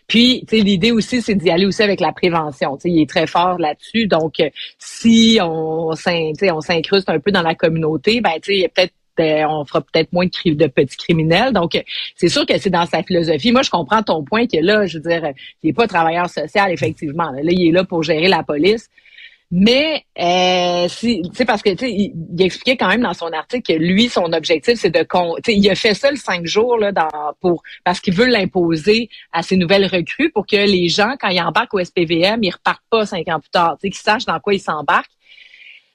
Puis, 0.08 0.44
tu 0.48 0.58
sais, 0.58 0.64
l'idée 0.64 0.92
aussi, 0.92 1.22
c'est 1.22 1.36
d'y 1.36 1.50
aller 1.50 1.66
aussi 1.66 1.82
avec 1.84 2.00
la 2.00 2.12
prévention. 2.12 2.76
Tu 2.76 2.84
sais, 2.84 2.90
il 2.90 3.02
est 3.02 3.10
très 3.10 3.28
fort 3.28 3.58
là-dessus. 3.60 4.08
Donc, 4.08 4.40
euh, 4.40 4.50
si 4.78 5.40
on 5.42 5.94
s'incruste 5.96 7.10
un 7.10 7.20
peu 7.20 7.32
dans 7.32 7.42
la 7.42 7.56
communauté, 7.56 8.22
ben, 8.22 8.34
tu 8.42 8.62
sais, 8.62 8.72
peut-être 8.74 8.94
euh, 9.20 9.44
on 9.48 9.66
fera 9.66 9.82
peut-être 9.82 10.12
moins 10.14 10.26
de, 10.26 10.54
de, 10.54 10.68
petits 10.68 10.98
criminels. 10.98 11.54
Donc, 11.54 11.82
c'est 12.16 12.30
sûr 12.30 12.46
que 12.46 12.58
c'est 12.58 12.70
dans 12.70 12.86
sa 12.86 13.04
philosophie. 13.04 13.52
Moi, 13.52 13.62
je 13.62 13.70
comprends 13.70 14.02
ton 14.04 14.24
point 14.24 14.48
que 14.48 14.58
là, 14.58 14.86
je 14.86 14.98
veux 14.98 15.10
dire, 15.10 15.32
il 15.64 15.68
n'est 15.68 15.74
pas 15.74 15.88
travailleur 15.88 16.30
social, 16.30 16.72
effectivement. 16.72 17.32
Là, 17.32 17.42
il 17.44 17.70
est 17.70 17.72
là 17.72 17.84
pour 17.84 18.04
gérer 18.04 18.28
la 18.28 18.44
police. 18.44 18.90
Mais 19.54 20.06
euh, 20.18 20.88
c'est 20.88 21.46
parce 21.46 21.62
que 21.62 21.78
sais, 21.78 21.92
il, 21.92 22.42
expliquait 22.42 22.78
quand 22.78 22.88
même 22.88 23.02
dans 23.02 23.14
son 23.14 23.34
article 23.34 23.74
que 23.74 23.78
lui, 23.78 24.08
son 24.08 24.32
objectif, 24.32 24.80
c'est 24.80 24.90
de. 24.90 25.06
Il 25.50 25.70
a 25.70 25.76
fait 25.76 25.94
ça 25.94 26.10
le 26.10 26.16
cinq 26.16 26.46
jours 26.46 26.78
là, 26.78 26.94
dans, 26.94 27.10
pour 27.42 27.62
parce 27.84 28.00
qu'il 28.00 28.14
veut 28.14 28.28
l'imposer 28.28 29.10
à 29.34 29.44
ses 29.44 29.58
nouvelles 29.58 29.88
recrues 29.88 30.32
pour 30.32 30.48
que 30.48 30.56
les 30.56 30.88
gens, 30.88 31.16
quand 31.20 31.28
ils 31.28 31.42
embarquent 31.42 31.74
au 31.74 31.84
SPVM, 31.84 32.42
ils 32.44 32.52
repartent 32.52 32.84
pas 32.90 33.06
cinq 33.06 33.28
ans 33.28 33.42
plus 33.42 33.50
tard. 33.50 33.78
Qu'ils 33.82 33.94
sachent 33.94 34.26
dans 34.26 34.40
quoi 34.40 34.54
ils 34.54 34.62
s'embarquent. 34.62 35.12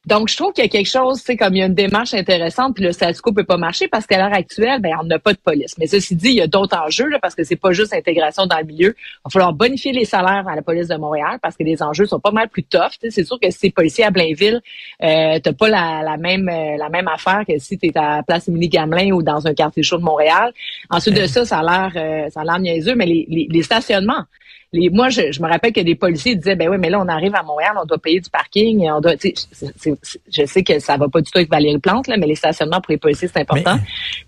Donc, 0.07 0.29
je 0.29 0.37
trouve 0.37 0.53
qu'il 0.53 0.63
y 0.63 0.67
a 0.67 0.71
quelque 0.71 0.89
chose, 0.89 1.21
c'est 1.25 1.37
comme 1.37 1.57
il 1.57 1.59
y 1.59 1.63
a 1.63 1.67
une 1.67 1.75
démarche 1.75 2.15
intéressante, 2.15 2.77
puis 2.77 2.85
le 2.85 2.93
statu 2.93 3.21
quo 3.21 3.33
peut 3.33 3.43
pas 3.43 3.57
marcher 3.57 3.89
parce 3.89 4.07
qu'à 4.07 4.19
l'heure 4.19 4.33
actuelle, 4.33 4.81
ben, 4.81 4.93
on 5.01 5.05
n'a 5.05 5.19
pas 5.19 5.33
de 5.33 5.39
police. 5.39 5.75
Mais 5.79 5.89
ceci 5.89 6.15
dit, 6.15 6.29
il 6.29 6.35
y 6.37 6.41
a 6.41 6.47
d'autres 6.47 6.77
enjeux, 6.79 7.09
là, 7.09 7.19
parce 7.21 7.35
que 7.35 7.43
c'est 7.43 7.57
pas 7.57 7.73
juste 7.73 7.93
l'intégration 7.93 8.47
dans 8.47 8.59
le 8.59 8.65
milieu. 8.65 8.95
Il 8.97 9.21
va 9.25 9.31
falloir 9.31 9.53
bonifier 9.53 9.93
les 9.93 10.05
salaires 10.05 10.47
à 10.47 10.55
la 10.55 10.63
police 10.63 10.87
de 10.87 10.97
Montréal 10.97 11.41
parce 11.43 11.57
que 11.57 11.65
les 11.65 11.83
enjeux 11.83 12.07
sont 12.07 12.21
pas 12.21 12.31
mal 12.31 12.49
plus 12.49 12.63
tough. 12.63 12.93
C'est 13.01 13.25
sûr 13.25 13.41
que 13.41 13.51
si 13.51 13.59
t'es 13.59 13.71
policier 13.71 14.05
à 14.05 14.11
Blainville, 14.11 14.61
euh, 15.03 15.41
t'as 15.43 15.53
pas 15.53 15.69
la, 15.69 16.17
même 16.17 16.49
euh, 16.49 16.77
la 16.77 16.89
même 16.89 17.09
affaire 17.09 17.43
que 17.47 17.59
si 17.59 17.77
tu 17.77 17.87
es 17.87 17.99
à 17.99 18.23
Place 18.23 18.47
Émilie 18.47 18.69
Gamelin 18.69 19.11
ou 19.11 19.25
dans 19.25 19.47
un 19.49 19.55
quartier 19.55 19.83
chaud 19.83 19.99
de 19.99 20.05
Montréal. 20.05 20.53
Ensuite 20.89 21.17
de 21.17 21.27
ça, 21.27 21.45
ça 21.45 21.59
a 21.59 21.63
l'air 21.63 21.93
euh, 21.97 22.31
ça 22.31 22.43
a 22.43 22.45
l'air 22.45 22.61
niaiseux, 22.61 22.95
mais 22.95 23.07
les, 23.07 23.27
les, 23.29 23.49
les 23.51 23.63
stationnements. 23.63 24.25
Les, 24.73 24.91
moi, 24.91 25.09
je, 25.09 25.33
je 25.33 25.41
me 25.43 25.49
rappelle 25.49 25.73
que 25.73 25.81
des 25.81 25.95
policiers 25.95 26.35
disaient, 26.35 26.57
ben 26.57 26.69
oui, 26.69 26.77
mais 26.79 26.91
là, 26.91 27.01
on 27.01 27.09
arrive 27.09 27.35
à 27.35 27.43
Montréal, 27.43 27.73
on 27.81 27.87
doit 27.87 27.99
payer 27.99 28.21
du 28.21 28.31
parking, 28.31 28.89
on 28.91 29.01
doit, 29.01 29.15
je 29.23 30.47
sais 30.47 30.63
que 30.63 30.79
ça 30.79 30.97
va 30.97 31.09
pas 31.09 31.21
du 31.21 31.31
tout 31.31 31.39
avec 31.39 31.51
Valérie 31.51 31.79
Plante, 31.79 32.09
là, 32.09 32.17
mais 32.17 32.27
les 32.27 32.35
stationnements 32.35 32.81
pour 32.81 32.91
les 32.91 32.99
policiers, 32.99 33.29
c'est 33.33 33.41
important. 33.41 33.79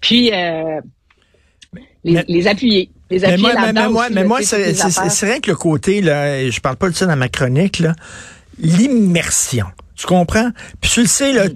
Puis, 0.01 0.33
euh, 0.33 0.81
les, 2.05 2.23
les 2.29 2.47
appuyer. 2.47 2.91
Les 3.11 3.25
appuyer 3.25 3.49
mais 3.55 3.73
moi, 3.73 3.73
mais, 3.73 3.89
moi, 3.89 4.09
mais 4.11 4.25
moi 4.25 4.43
c'est 4.43 5.27
vrai 5.27 5.41
que 5.41 5.51
le 5.51 5.57
côté, 5.57 6.01
là, 6.01 6.49
je 6.49 6.61
parle 6.61 6.77
pas 6.77 6.89
de 6.89 6.95
ça 6.95 7.07
dans 7.07 7.17
ma 7.17 7.29
chronique, 7.29 7.81
là, 7.81 7.95
l'immersion. 8.59 9.67
Tu 9.99 10.07
comprends? 10.07 10.51
Puis 10.81 10.93
tu 10.93 11.01
le 11.01 11.09
sais, 11.09 11.33
là, 11.33 11.47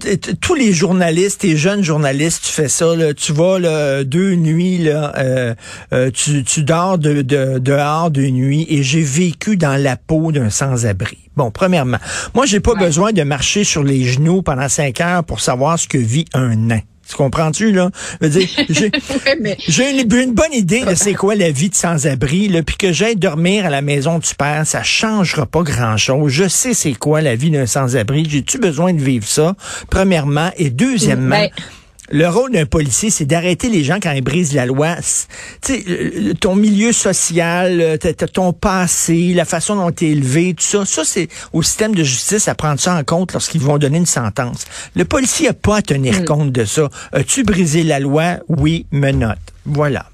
tous 0.41 0.53
les 0.53 0.73
journalistes, 0.73 1.43
les 1.43 1.55
jeunes 1.55 1.81
journalistes, 1.81 2.43
tu 2.43 2.51
fais 2.51 2.67
ça, 2.67 2.93
là, 2.93 3.13
tu 3.13 3.31
vas 3.31 3.57
là, 3.57 4.03
deux 4.03 4.35
nuits, 4.35 4.79
là, 4.79 5.13
euh, 5.17 5.55
euh, 5.93 6.11
tu, 6.11 6.43
tu 6.43 6.63
dors 6.63 6.97
de, 6.97 7.21
de, 7.21 7.57
dehors 7.59 8.11
deux 8.11 8.27
nuits 8.27 8.65
et 8.67 8.83
j'ai 8.83 9.01
vécu 9.01 9.55
dans 9.55 9.81
la 9.81 9.95
peau 9.95 10.33
d'un 10.33 10.49
sans-abri. 10.49 11.19
Bon, 11.37 11.51
premièrement, 11.51 11.99
moi, 12.33 12.45
j'ai 12.45 12.59
pas 12.59 12.75
besoin 12.75 13.13
de 13.13 13.23
marcher 13.23 13.63
sur 13.63 13.81
les 13.81 14.03
genoux 14.03 14.41
pendant 14.41 14.67
cinq 14.67 14.99
heures 14.99 15.23
pour 15.23 15.39
savoir 15.39 15.79
ce 15.79 15.87
que 15.87 15.97
vit 15.97 16.25
un 16.33 16.53
nain. 16.57 16.81
Tu 17.07 17.15
comprends-tu, 17.15 17.71
là? 17.71 17.89
J'ai 19.67 20.01
une, 20.01 20.33
bonne 20.33 20.53
idée 20.53 20.85
de 20.85 20.95
c'est 20.95 21.13
quoi 21.13 21.35
la 21.35 21.51
vie 21.51 21.69
de 21.69 21.75
sans-abri, 21.75 22.47
là, 22.47 22.63
puis 22.63 22.77
que 22.77 22.91
j'aille 22.93 23.15
dormir 23.15 23.65
à 23.65 23.69
la 23.69 23.81
maison 23.81 24.19
du 24.19 24.33
père, 24.35 24.65
ça 24.65 24.83
changera 24.83 25.45
pas 25.45 25.63
grand-chose. 25.63 26.31
Je 26.31 26.47
sais 26.47 26.73
c'est 26.73 26.93
quoi 26.93 27.21
la 27.21 27.35
vie 27.35 27.51
d'un 27.51 27.65
sans-abri. 27.65 28.25
J'ai-tu 28.29 28.57
besoin 28.57 28.93
de 28.93 29.01
vivre 29.01 29.27
ça, 29.27 29.55
premièrement? 29.89 30.51
Et 30.57 30.69
deuxièmement... 30.69 31.35
Ben, 31.35 31.49
le 32.13 32.29
rôle 32.29 32.51
d'un 32.51 32.67
policier, 32.67 33.09
c'est 33.09 33.25
d'arrêter 33.25 33.69
les 33.69 33.83
gens 33.83 33.97
quand 34.01 34.11
ils 34.11 34.21
brisent 34.21 34.53
la 34.53 34.67
loi. 34.67 34.97
Tu 34.97 35.73
sais, 35.73 36.35
ton 36.39 36.55
milieu 36.55 36.91
social, 36.91 37.81
euh, 37.81 37.97
ton 38.31 38.53
passé, 38.53 39.33
la 39.33 39.45
façon 39.45 39.75
dont 39.75 39.91
tu 39.91 40.05
es 40.05 40.11
élevé, 40.11 40.53
tout 40.53 40.63
ça, 40.63 40.85
ça 40.85 41.03
c'est 41.03 41.27
au 41.53 41.63
système 41.63 41.95
de 41.95 42.03
justice 42.03 42.47
à 42.47 42.53
prendre 42.53 42.79
ça 42.79 42.95
en 42.95 43.03
compte 43.03 43.33
lorsqu'ils 43.33 43.61
vont 43.61 43.79
donner 43.79 43.97
une 43.97 44.05
sentence. 44.05 44.65
Le 44.95 45.05
policier 45.05 45.47
n'a 45.47 45.53
pas 45.53 45.77
à 45.77 45.81
tenir 45.81 46.21
mm. 46.21 46.25
compte 46.25 46.51
de 46.51 46.65
ça. 46.65 46.87
As-tu 47.13 47.43
brisé 47.43 47.81
la 47.81 47.99
loi? 47.99 48.37
Oui, 48.47 48.85
menotte. 48.91 49.39
Voilà. 49.65 50.05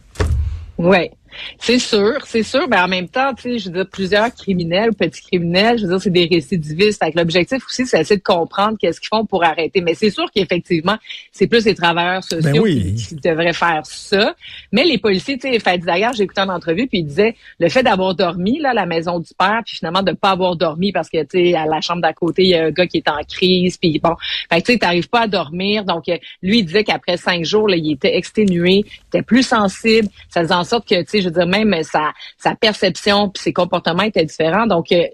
Ouais. 0.77 1.11
C'est 1.59 1.79
sûr, 1.79 2.17
c'est 2.25 2.43
sûr, 2.43 2.67
mais 2.69 2.77
en 2.77 2.87
même 2.87 3.07
temps, 3.07 3.33
tu 3.33 3.43
sais, 3.43 3.59
je 3.59 3.69
veux 3.69 3.75
dire, 3.75 3.89
plusieurs 3.89 4.33
criminels, 4.33 4.93
petits 4.93 5.21
criminels, 5.21 5.77
je 5.77 5.83
veux 5.83 5.89
dire, 5.89 6.01
c'est 6.01 6.09
des 6.09 6.25
récidivistes. 6.25 7.03
Fait 7.03 7.15
l'objectif 7.15 7.63
aussi, 7.65 7.85
c'est 7.85 7.99
essayer 7.99 8.17
de 8.17 8.23
comprendre 8.23 8.77
qu'est-ce 8.79 8.99
qu'ils 8.99 9.09
font 9.09 9.25
pour 9.25 9.43
arrêter. 9.43 9.81
Mais 9.81 9.93
c'est 9.93 10.09
sûr 10.09 10.25
qu'effectivement, 10.33 10.97
c'est 11.31 11.47
plus 11.47 11.65
les 11.65 11.75
travailleurs 11.75 12.21
ben 12.31 12.41
sociaux 12.41 12.63
qui, 12.63 13.15
devraient 13.23 13.53
faire 13.53 13.81
ça. 13.85 14.35
Mais 14.71 14.83
les 14.83 14.97
policiers, 14.97 15.37
tu 15.37 15.51
sais, 15.51 15.77
d'ailleurs, 15.77 16.13
j'ai 16.13 16.23
écouté 16.23 16.41
une 16.41 16.49
entrevue, 16.49 16.87
puis 16.87 16.99
il 16.99 17.05
disait, 17.05 17.35
le 17.59 17.69
fait 17.69 17.83
d'avoir 17.83 18.15
dormi, 18.15 18.59
là, 18.59 18.71
à 18.71 18.73
la 18.73 18.85
maison 18.85 19.19
du 19.19 19.33
père, 19.37 19.61
puis 19.65 19.77
finalement 19.77 20.03
de 20.03 20.11
pas 20.11 20.31
avoir 20.31 20.55
dormi 20.55 20.91
parce 20.91 21.09
que, 21.09 21.21
tu 21.23 21.51
sais, 21.51 21.55
à 21.55 21.65
la 21.65 21.81
chambre 21.81 22.01
d'à 22.01 22.13
côté, 22.13 22.43
il 22.43 22.49
y 22.49 22.55
a 22.55 22.65
un 22.65 22.71
gars 22.71 22.87
qui 22.87 22.97
est 22.97 23.09
en 23.09 23.21
crise, 23.27 23.77
puis 23.77 23.99
bon, 23.99 24.15
fait 24.51 24.61
tu 24.61 24.73
sais, 24.73 24.79
t'arrives 24.79 25.09
pas 25.09 25.21
à 25.21 25.27
dormir. 25.27 25.83
Donc, 25.85 26.09
euh, 26.09 26.17
lui, 26.41 26.59
il 26.59 26.65
disait 26.65 26.83
qu'après 26.83 27.17
cinq 27.17 27.43
jours, 27.45 27.67
là, 27.67 27.75
il 27.75 27.91
était 27.91 28.15
exténué, 28.15 28.83
il 28.85 29.07
était 29.07 29.21
plus 29.21 29.43
sensible. 29.43 30.07
Ça 30.29 30.41
faisait 30.41 30.53
en 30.53 30.63
sorte 30.63 30.87
que, 30.87 31.01
tu 31.01 31.07
sais, 31.07 31.18
je 31.21 31.29
veux 31.29 31.33
dire, 31.33 31.47
même 31.47 31.83
sa, 31.83 32.13
sa 32.37 32.55
perception 32.55 33.29
puis 33.29 33.43
ses 33.43 33.53
comportements 33.53 34.03
étaient 34.03 34.25
différents. 34.25 34.67
Donc, 34.67 34.91
euh, 34.91 35.07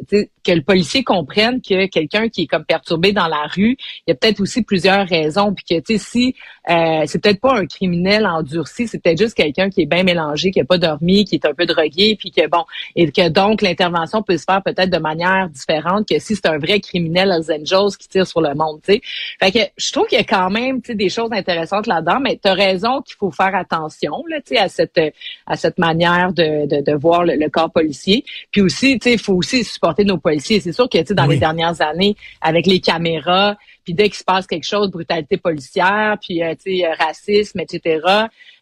que 0.46 0.52
le 0.52 0.62
policier 0.62 1.04
comprenne 1.04 1.62
que 1.62 1.88
quelqu'un 1.88 2.30
qui 2.30 2.44
est 2.44 2.48
comme 2.48 2.66
perturbé 2.66 3.14
dans 3.14 3.28
la 3.28 3.48
rue, 3.54 3.78
il 4.06 4.10
y 4.10 4.12
a 4.12 4.16
peut-être 4.16 4.40
aussi 4.40 4.62
plusieurs 4.62 5.08
raisons. 5.08 5.54
Puis 5.54 5.66
que, 5.66 5.80
tu 5.82 5.98
sais, 5.98 6.06
si 6.06 6.36
euh, 6.70 7.04
c'est 7.06 7.22
peut-être 7.22 7.42
pas 7.42 7.56
un 7.56 7.66
criminel 7.66 8.26
endurci, 8.26 8.88
c'est 8.88 9.02
peut-être 9.02 9.18
juste 9.18 9.36
quelqu'un 9.36 9.70
qui 9.70 9.82
est 9.82 9.86
bien 9.86 10.04
mélangé, 10.04 10.52
qui 10.52 10.62
a 10.62 10.66
pas 10.66 10.78
dormi, 10.78 11.26
qui 11.26 11.36
est 11.36 11.46
un 11.46 11.54
peu 11.54 11.66
drogué, 11.66 12.16
puis 12.18 12.32
que 12.32 12.48
bon, 12.48 12.64
et 12.96 13.12
que 13.12 13.30
donc 13.30 13.62
l'intervention 13.62 14.22
peut 14.22 14.38
se 14.38 14.44
faire 14.44 14.62
peut-être 14.64 14.90
de 14.90 15.00
manière 15.00 15.50
différente 15.50 16.08
que 16.08 16.20
si 16.20 16.36
c'est 16.36 16.48
un 16.48 16.58
vrai 16.58 16.80
criminel 16.80 17.32
Hells 17.32 17.62
Angels 17.62 17.98
qui 18.00 18.08
tire 18.08 18.28
sur 18.28 18.42
le 18.42 18.54
monde, 18.54 18.82
tu 18.84 18.94
sais. 18.94 19.02
Fait 19.40 19.52
que 19.52 19.60
je 19.78 19.92
trouve 19.92 20.08
qu'il 20.08 20.18
y 20.18 20.22
a 20.22 20.26
quand 20.26 20.50
même, 20.50 20.82
tu 20.82 20.92
sais, 20.92 20.96
des 20.96 21.10
choses 21.10 21.30
intéressantes 21.32 21.88
là-dedans, 21.88 22.20
mais 22.20 22.40
tu 22.42 22.48
as 22.48 22.54
raison 22.54 23.02
qu'il 23.02 23.16
faut 23.18 23.32
faire 23.32 23.56
attention, 23.56 24.24
là, 24.30 24.38
tu 24.42 24.56
sais, 24.56 24.58
à 24.58 24.70
cette 24.70 25.00
à 25.48 25.56
cette 25.56 25.78
manière 25.78 26.34
de, 26.34 26.82
de, 26.82 26.94
voir 26.94 27.24
le, 27.24 27.50
corps 27.50 27.72
policier. 27.72 28.24
Puis 28.52 28.62
aussi, 28.62 28.98
tu 29.00 29.10
sais, 29.10 29.14
il 29.14 29.20
faut 29.20 29.34
aussi 29.34 29.64
supporter 29.64 30.04
nos 30.04 30.18
policiers. 30.18 30.35
C'est 30.40 30.72
sûr 30.72 30.90
que, 30.90 30.98
tu 30.98 31.08
sais, 31.08 31.14
dans 31.14 31.26
les 31.26 31.38
dernières 31.38 31.82
années, 31.82 32.16
avec 32.42 32.66
les 32.66 32.80
caméras, 32.80 33.56
puis 33.86 33.94
dès 33.94 34.06
qu'il 34.06 34.16
se 34.16 34.24
passe 34.24 34.48
quelque 34.48 34.66
chose, 34.66 34.90
brutalité 34.90 35.38
policière, 35.38 36.18
puis 36.20 36.44
euh, 36.44 36.56
tu 36.56 36.80
sais, 36.80 36.88
racisme, 37.00 37.60
etc. 37.60 38.02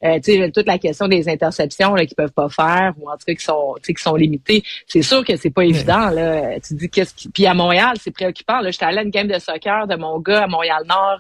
Euh, 0.03 0.20
tu 0.20 0.34
sais, 0.34 0.51
toute 0.51 0.68
la 0.68 0.77
question 0.77 1.08
des 1.08 1.30
interceptions 1.30 1.96
là, 1.96 2.06
qu'ils 2.06 2.15
peuvent 2.15 2.34
pas 2.34 2.50
faire, 2.50 2.94
ou 3.00 3.10
en 3.10 3.13
tout 3.13 3.24
cas 3.25 3.34
qui 3.34 3.44
sont, 3.44 3.75
qui 3.86 3.94
sont 3.98 4.15
limitées. 4.15 4.63
C'est 4.86 5.01
sûr 5.01 5.24
que 5.24 5.38
c'est 5.38 5.50
pas 5.50 5.63
évident. 5.63 6.10
Là. 6.10 6.60
Tu 6.60 6.74
dis 6.75 6.89
qu'est-ce 6.89 7.13
qui. 7.13 7.30
Puis 7.30 7.46
à 7.46 7.53
Montréal, 7.53 7.94
c'est 8.01 8.12
préoccupant. 8.12 8.60
Là, 8.60 8.72
j'étais 8.72 8.84
allée 8.84 8.98
à 8.98 9.03
une 9.03 9.12
game 9.12 9.27
de 9.27 9.39
soccer 9.39 9.88
de 9.88 9.96
mon 9.96 10.20
gars 10.20 10.44
à 10.44 10.48
Montréal 10.48 10.84
Nord 10.88 11.20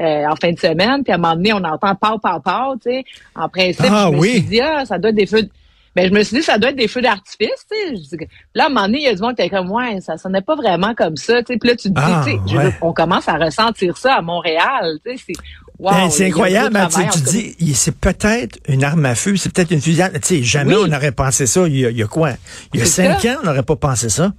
euh, 0.00 0.24
en 0.26 0.36
fin 0.36 0.52
de 0.52 0.58
semaine, 0.58 1.04
puis 1.04 1.12
à 1.12 1.16
un 1.16 1.18
moment 1.18 1.36
donné, 1.36 1.52
on 1.52 1.64
entend 1.64 1.94
pau, 1.94 2.18
pau, 2.18 2.40
pau, 2.42 2.76
tu 2.82 2.90
sais. 2.90 3.04
En 3.34 3.50
principe, 3.50 3.86
ah, 3.90 4.08
je 4.10 4.16
me 4.16 4.22
suis 4.22 4.40
dit, 4.42 4.60
ah, 4.60 4.86
ça 4.86 4.98
doit 4.98 5.10
être 5.10 5.16
des 5.16 5.26
feux. 5.26 5.48
Ben, 5.96 6.08
je 6.08 6.14
me 6.14 6.22
suis 6.22 6.36
dit, 6.36 6.42
ça 6.42 6.58
doit 6.58 6.70
être 6.70 6.76
des 6.76 6.88
feux 6.88 7.02
d'artifice, 7.02 7.66
tu 7.70 7.96
sais. 7.96 8.28
Là, 8.54 8.64
à 8.64 8.66
un 8.66 8.68
moment 8.68 8.86
donné, 8.86 8.98
il 8.98 9.04
y 9.04 9.08
a 9.08 9.14
du 9.14 9.20
monde 9.20 9.36
qui 9.36 9.42
est 9.42 9.48
comme, 9.48 9.70
ouais, 9.70 10.00
ça 10.00 10.16
sonnait 10.16 10.42
pas 10.42 10.54
vraiment 10.54 10.94
comme 10.94 11.16
ça, 11.16 11.42
tu 11.42 11.52
sais. 11.52 11.58
Puis 11.58 11.70
là, 11.70 11.76
tu 11.76 11.88
te 11.88 11.94
dis, 11.94 11.94
ah, 11.96 12.24
tu 12.24 12.32
sais, 12.32 12.74
on 12.82 12.92
commence 12.92 13.28
à 13.28 13.34
ressentir 13.34 13.96
ça 13.96 14.14
à 14.14 14.22
Montréal, 14.22 14.98
tu 15.04 15.16
sais. 15.16 15.24
C'est, 15.26 15.42
ben, 15.80 16.10
c'est 16.10 16.26
incroyable, 16.26 16.76
hein, 16.76 16.88
tu 17.12 17.20
dis, 17.20 17.74
c'est 17.74 17.96
peut-être 17.96 18.58
une 18.66 18.82
arme 18.82 19.06
à 19.06 19.14
feu, 19.14 19.36
c'est 19.36 19.52
peut-être 19.52 19.70
une 19.70 19.80
fusillade. 19.80 20.12
Tu 20.14 20.20
sais, 20.22 20.42
jamais 20.42 20.74
on 20.74 20.88
n'aurait 20.88 21.12
pensé 21.12 21.46
ça. 21.46 21.68
Il 21.68 21.78
y 21.78 22.02
a, 22.02 22.06
quoi? 22.06 22.32
Il 22.74 22.80
y 22.80 22.82
a 22.82 22.86
cinq 22.86 23.24
ans, 23.26 23.36
on 23.42 23.46
n'aurait 23.46 23.62
pas 23.62 23.76
pensé 23.76 24.08
ça. 24.08 24.32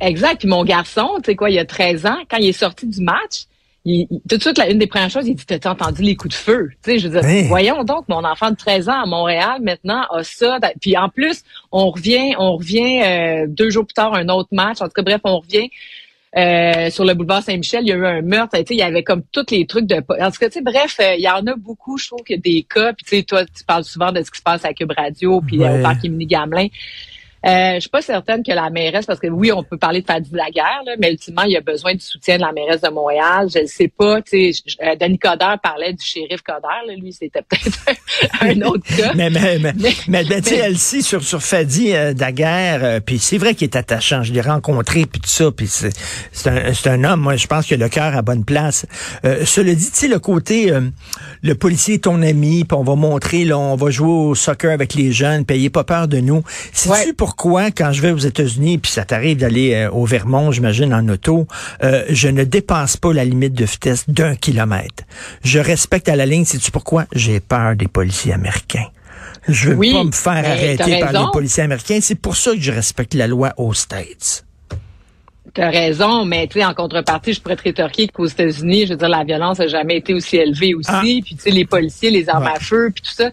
Exact. 0.00 0.40
Puis 0.40 0.48
mon 0.48 0.64
garçon, 0.64 1.10
tu 1.16 1.26
sais 1.26 1.36
quoi, 1.36 1.50
il 1.50 1.54
y 1.54 1.58
a 1.60 1.64
13 1.64 2.06
ans, 2.06 2.18
quand 2.28 2.38
il 2.38 2.48
est 2.48 2.52
sorti 2.52 2.86
du 2.86 3.00
match, 3.02 3.44
tout 3.84 4.36
de 4.36 4.40
suite, 4.42 4.60
une 4.68 4.78
des 4.78 4.86
premières 4.86 5.10
choses, 5.10 5.26
il 5.26 5.34
dit, 5.34 5.46
t'as 5.46 5.70
entendu 5.70 6.02
les 6.02 6.14
coups 6.14 6.34
de 6.34 6.38
feu? 6.38 6.68
Tu 6.82 6.92
sais, 6.92 6.98
je 6.98 7.08
veux 7.08 7.20
dire, 7.20 7.48
voyons 7.48 7.82
donc, 7.82 8.08
mon 8.08 8.24
enfant 8.24 8.50
de 8.50 8.56
13 8.56 8.88
ans 8.90 9.02
à 9.02 9.06
Montréal, 9.06 9.60
maintenant, 9.62 10.02
a 10.10 10.22
ça. 10.22 10.58
Puis 10.80 10.96
en 10.96 11.08
plus, 11.08 11.42
on 11.72 11.90
revient, 11.90 12.34
on 12.38 12.56
revient 12.56 13.02
euh, 13.02 13.46
deux 13.48 13.70
jours 13.70 13.86
plus 13.86 13.94
tard, 13.94 14.14
un 14.14 14.28
autre 14.28 14.50
match. 14.52 14.82
En 14.82 14.86
tout 14.86 14.92
cas, 14.94 15.02
bref, 15.02 15.20
on 15.24 15.40
revient. 15.40 15.70
Euh, 16.36 16.90
sur 16.90 17.04
le 17.04 17.14
boulevard 17.14 17.42
Saint-Michel, 17.42 17.82
il 17.82 17.88
y 17.88 17.92
a 17.92 17.96
eu 17.96 18.06
un 18.06 18.22
meurtre. 18.22 18.56
Tu 18.58 18.58
sais, 18.58 18.74
il 18.74 18.78
y 18.78 18.82
avait 18.82 19.02
comme 19.02 19.22
tous 19.32 19.46
les 19.50 19.66
trucs 19.66 19.86
de. 19.86 19.96
En 19.96 20.30
tout 20.30 20.38
cas, 20.38 20.48
tu 20.48 20.52
sais, 20.52 20.60
bref, 20.60 20.96
euh, 21.00 21.14
il 21.16 21.22
y 21.22 21.28
en 21.28 21.44
a 21.46 21.56
beaucoup. 21.56 21.98
Je 21.98 22.06
trouve 22.08 22.22
que 22.22 22.34
des 22.34 22.62
cas. 22.62 22.92
Puis 22.92 23.04
tu 23.04 23.16
sais, 23.16 23.22
toi, 23.24 23.44
tu 23.44 23.64
parles 23.64 23.84
souvent 23.84 24.12
de 24.12 24.22
ce 24.22 24.30
qui 24.30 24.38
se 24.38 24.42
passe 24.42 24.64
à 24.64 24.72
Cube 24.72 24.92
Radio, 24.96 25.40
puis 25.40 25.58
au 25.58 25.82
parc 25.82 26.04
Émilie 26.04 26.26
Gamelin. 26.26 26.68
Euh, 27.46 27.74
je 27.76 27.80
suis 27.80 27.90
pas 27.90 28.02
certaine 28.02 28.42
que 28.42 28.52
la 28.52 28.68
mairesse, 28.68 29.06
parce 29.06 29.18
que 29.18 29.26
oui, 29.28 29.50
on 29.50 29.62
peut 29.62 29.78
parler 29.78 30.02
de 30.02 30.06
Fadi 30.06 30.30
Laguerre, 30.32 30.82
là, 30.84 30.92
mais 30.98 31.12
ultimement, 31.12 31.42
il 31.42 31.52
y 31.52 31.56
a 31.56 31.62
besoin 31.62 31.94
du 31.94 32.00
soutien 32.00 32.36
de 32.36 32.42
la 32.42 32.52
mairesse 32.52 32.82
de 32.82 32.90
Montréal. 32.90 33.48
Je 33.52 33.60
ne 33.60 33.66
sais 33.66 33.88
pas. 33.88 34.20
Tu 34.20 34.52
sais, 34.52 34.62
euh, 34.82 34.94
Denis 34.96 35.18
Coderre 35.18 35.58
parlait 35.62 35.94
du 35.94 36.04
shérif 36.04 36.42
Coderre. 36.42 36.82
Là, 36.86 36.94
lui, 36.96 37.12
c'était 37.12 37.42
peut-être 37.42 37.78
un 38.42 38.60
autre 38.62 38.84
cas. 38.94 39.12
mais 39.14 39.30
mais 39.30 39.58
mais, 39.58 39.72
mais, 40.08 40.24
ben, 40.24 40.42
tu 40.42 40.50
sais, 40.50 40.56
Elsie, 40.58 41.02
sur, 41.02 41.22
sur 41.22 41.42
Fadi 41.42 41.94
euh, 41.94 42.12
Daguerre, 42.12 42.80
euh, 42.84 43.00
puis 43.00 43.18
c'est 43.18 43.38
vrai 43.38 43.54
qu'il 43.54 43.64
est 43.64 43.76
attachant. 43.76 44.22
Je 44.22 44.34
l'ai 44.34 44.42
rencontré, 44.42 45.06
puis 45.06 45.20
tout 45.20 45.30
ça. 45.30 45.50
Puis 45.50 45.66
c'est, 45.66 45.96
c'est, 46.32 46.50
un, 46.50 46.74
c'est 46.74 46.90
un 46.90 47.04
homme, 47.04 47.20
moi, 47.20 47.36
je 47.36 47.46
pense 47.46 47.66
que 47.66 47.74
le 47.74 47.88
cœur 47.88 48.14
à 48.16 48.20
bonne 48.20 48.44
place. 48.44 48.84
Euh, 49.24 49.46
cela 49.46 49.74
dit, 49.74 49.90
tu 49.90 49.96
sais, 49.96 50.08
le 50.08 50.18
côté, 50.18 50.72
le 51.42 51.54
policier 51.54 51.94
est 51.94 52.04
ton 52.04 52.20
ami, 52.20 52.64
puis 52.64 52.76
on 52.76 52.84
va 52.84 52.96
montrer, 52.96 53.44
là, 53.44 53.58
on 53.58 53.76
va 53.76 53.90
jouer 53.90 54.08
au 54.08 54.34
soccer 54.34 54.72
avec 54.72 54.94
les 54.94 55.12
jeunes, 55.12 55.46
puis 55.46 55.70
pas 55.70 55.84
peur 55.84 56.08
de 56.08 56.18
nous. 56.18 56.42
C'est-tu 56.72 57.14
pour 57.14 57.29
pourquoi, 57.30 57.70
quand 57.70 57.92
je 57.92 58.02
vais 58.02 58.10
aux 58.10 58.18
États-Unis, 58.18 58.78
puis 58.78 58.90
ça 58.90 59.04
t'arrive 59.04 59.36
d'aller 59.36 59.72
euh, 59.72 59.90
au 59.92 60.04
Vermont, 60.04 60.50
j'imagine, 60.50 60.92
en 60.92 61.08
auto, 61.08 61.46
euh, 61.84 62.02
je 62.08 62.26
ne 62.26 62.42
dépasse 62.42 62.96
pas 62.96 63.12
la 63.12 63.24
limite 63.24 63.52
de 63.52 63.64
vitesse 63.64 64.10
d'un 64.10 64.34
kilomètre. 64.34 65.04
Je 65.44 65.60
respecte 65.60 66.08
à 66.08 66.16
la 66.16 66.26
ligne, 66.26 66.44
sais-tu 66.44 66.72
pourquoi? 66.72 67.04
J'ai 67.12 67.38
peur 67.38 67.76
des 67.76 67.86
policiers 67.86 68.32
américains. 68.32 68.88
Je 69.46 69.70
veux 69.70 69.76
pas 69.76 70.02
me 70.02 70.10
faire 70.10 70.44
arrêter 70.44 70.98
par 70.98 71.12
les 71.12 71.30
policiers 71.32 71.62
américains. 71.62 72.00
C'est 72.02 72.16
pour 72.16 72.34
ça 72.34 72.50
que 72.50 72.60
je 72.60 72.72
respecte 72.72 73.14
la 73.14 73.28
loi 73.28 73.52
aux 73.58 73.74
States. 73.74 74.44
T'as 75.54 75.70
raison, 75.70 76.24
mais 76.24 76.48
tu 76.48 76.58
sais, 76.58 76.64
en 76.64 76.74
contrepartie, 76.74 77.32
je 77.32 77.40
pourrais 77.40 77.56
te 77.56 77.62
rétorquer 77.62 78.08
qu'aux 78.08 78.26
États-Unis, 78.26 78.86
je 78.86 78.94
veux 78.94 78.98
dire, 78.98 79.08
la 79.08 79.22
violence 79.22 79.60
a 79.60 79.68
jamais 79.68 79.98
été 79.98 80.14
aussi 80.14 80.36
élevée 80.36 80.74
aussi. 80.74 80.90
Ah. 80.90 81.00
Puis 81.02 81.36
tu 81.36 81.42
sais, 81.42 81.50
les 81.50 81.64
policiers, 81.64 82.10
les 82.10 82.28
armes 82.28 82.48
à 82.48 82.58
feu, 82.58 82.90
puis 82.92 83.02
tout 83.02 83.14
ça. 83.14 83.30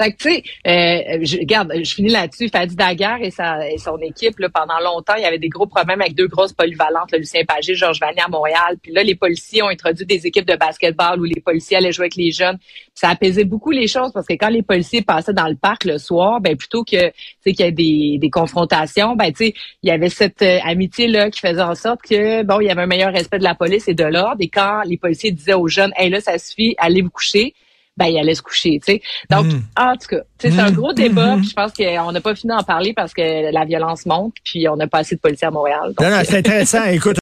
Fait 0.00 0.12
que, 0.12 0.16
tu 0.16 0.30
sais, 0.30 0.42
euh, 0.66 1.18
je, 1.22 1.38
regarde, 1.38 1.72
je 1.76 1.94
finis 1.94 2.08
là-dessus. 2.08 2.48
Fadi 2.48 2.74
Daguerre 2.74 3.18
et, 3.20 3.30
sa, 3.30 3.68
et 3.68 3.76
son 3.76 3.98
équipe, 3.98 4.38
là, 4.38 4.48
pendant 4.48 4.78
longtemps, 4.82 5.12
il 5.16 5.22
y 5.22 5.26
avait 5.26 5.38
des 5.38 5.50
gros 5.50 5.66
problèmes 5.66 6.00
avec 6.00 6.14
deux 6.14 6.26
grosses 6.26 6.54
polyvalentes, 6.54 7.12
Lucien 7.12 7.44
Pagé, 7.44 7.74
Georges 7.74 8.00
Vanier 8.00 8.22
à 8.24 8.28
Montréal. 8.28 8.78
Puis 8.82 8.92
là, 8.92 9.02
les 9.02 9.14
policiers 9.14 9.62
ont 9.62 9.68
introduit 9.68 10.06
des 10.06 10.26
équipes 10.26 10.46
de 10.46 10.56
basketball 10.56 11.20
où 11.20 11.24
les 11.24 11.42
policiers 11.42 11.76
allaient 11.76 11.92
jouer 11.92 12.04
avec 12.04 12.16
les 12.16 12.30
jeunes. 12.30 12.56
ça 12.94 13.10
apaisait 13.10 13.44
beaucoup 13.44 13.72
les 13.72 13.88
choses 13.88 14.10
parce 14.14 14.26
que 14.26 14.32
quand 14.32 14.48
les 14.48 14.62
policiers 14.62 15.02
passaient 15.02 15.34
dans 15.34 15.48
le 15.48 15.56
parc 15.56 15.84
le 15.84 15.98
soir, 15.98 16.40
ben 16.40 16.56
plutôt 16.56 16.82
que 16.82 17.10
tu 17.44 17.52
qu'il 17.52 17.60
y 17.60 17.68
ait 17.68 17.72
des, 17.72 18.16
des 18.18 18.30
confrontations, 18.30 19.16
ben 19.16 19.32
tu 19.32 19.46
sais, 19.46 19.54
il 19.82 19.90
y 19.90 19.92
avait 19.92 20.08
cette 20.08 20.40
euh, 20.40 20.60
amitié 20.64 21.08
là 21.08 21.30
qui 21.30 21.40
faisait 21.40 21.60
en 21.60 21.74
sorte 21.74 22.00
que 22.00 22.42
bon, 22.42 22.60
il 22.60 22.68
y 22.68 22.70
avait 22.70 22.82
un 22.82 22.86
meilleur 22.86 23.12
respect 23.12 23.38
de 23.38 23.44
la 23.44 23.54
police 23.54 23.86
et 23.88 23.94
de 23.94 24.04
l'ordre. 24.04 24.38
Et 24.40 24.48
quand 24.48 24.80
les 24.86 24.96
policiers 24.96 25.30
disaient 25.30 25.54
aux 25.54 25.68
jeunes, 25.68 25.92
hey 25.96 26.08
là, 26.08 26.22
ça 26.22 26.38
suffit, 26.38 26.74
allez 26.78 27.02
vous 27.02 27.10
coucher 27.10 27.54
ben 28.00 28.06
il 28.06 28.18
allait 28.18 28.34
se 28.34 28.42
coucher. 28.42 28.80
Tu 28.84 28.94
sais. 28.94 29.02
Donc, 29.30 29.46
Mm. 29.46 29.60
en 29.76 29.92
tout 29.96 30.08
cas, 30.08 30.22
c'est 30.38 30.58
un 30.58 30.70
Mm. 30.70 30.74
gros 30.74 30.92
débat. 30.92 31.36
Mm. 31.36 31.40
puis 31.40 31.48
je 31.50 31.54
pense 31.54 31.72
qu'on 31.72 32.12
n'a 32.12 32.20
pas 32.20 32.34
fini 32.34 32.52
d'en 32.56 32.62
parler 32.64 32.92
parce 32.94 33.12
que 33.12 33.52
la 33.52 33.64
violence 33.64 34.06
monte, 34.06 34.34
puis 34.42 34.66
on 34.68 34.76
n'a 34.76 34.86
pas 34.88 34.98
assez 34.98 35.14
de 35.16 35.20
policiers 35.20 35.46
à 35.48 35.50
Montréal. 35.50 35.92
Donc, 35.96 36.00
Non, 36.00 36.10
non, 36.16 36.22
c'est 36.24 36.38
intéressant. 36.38 36.84
Écoute, 36.90 37.18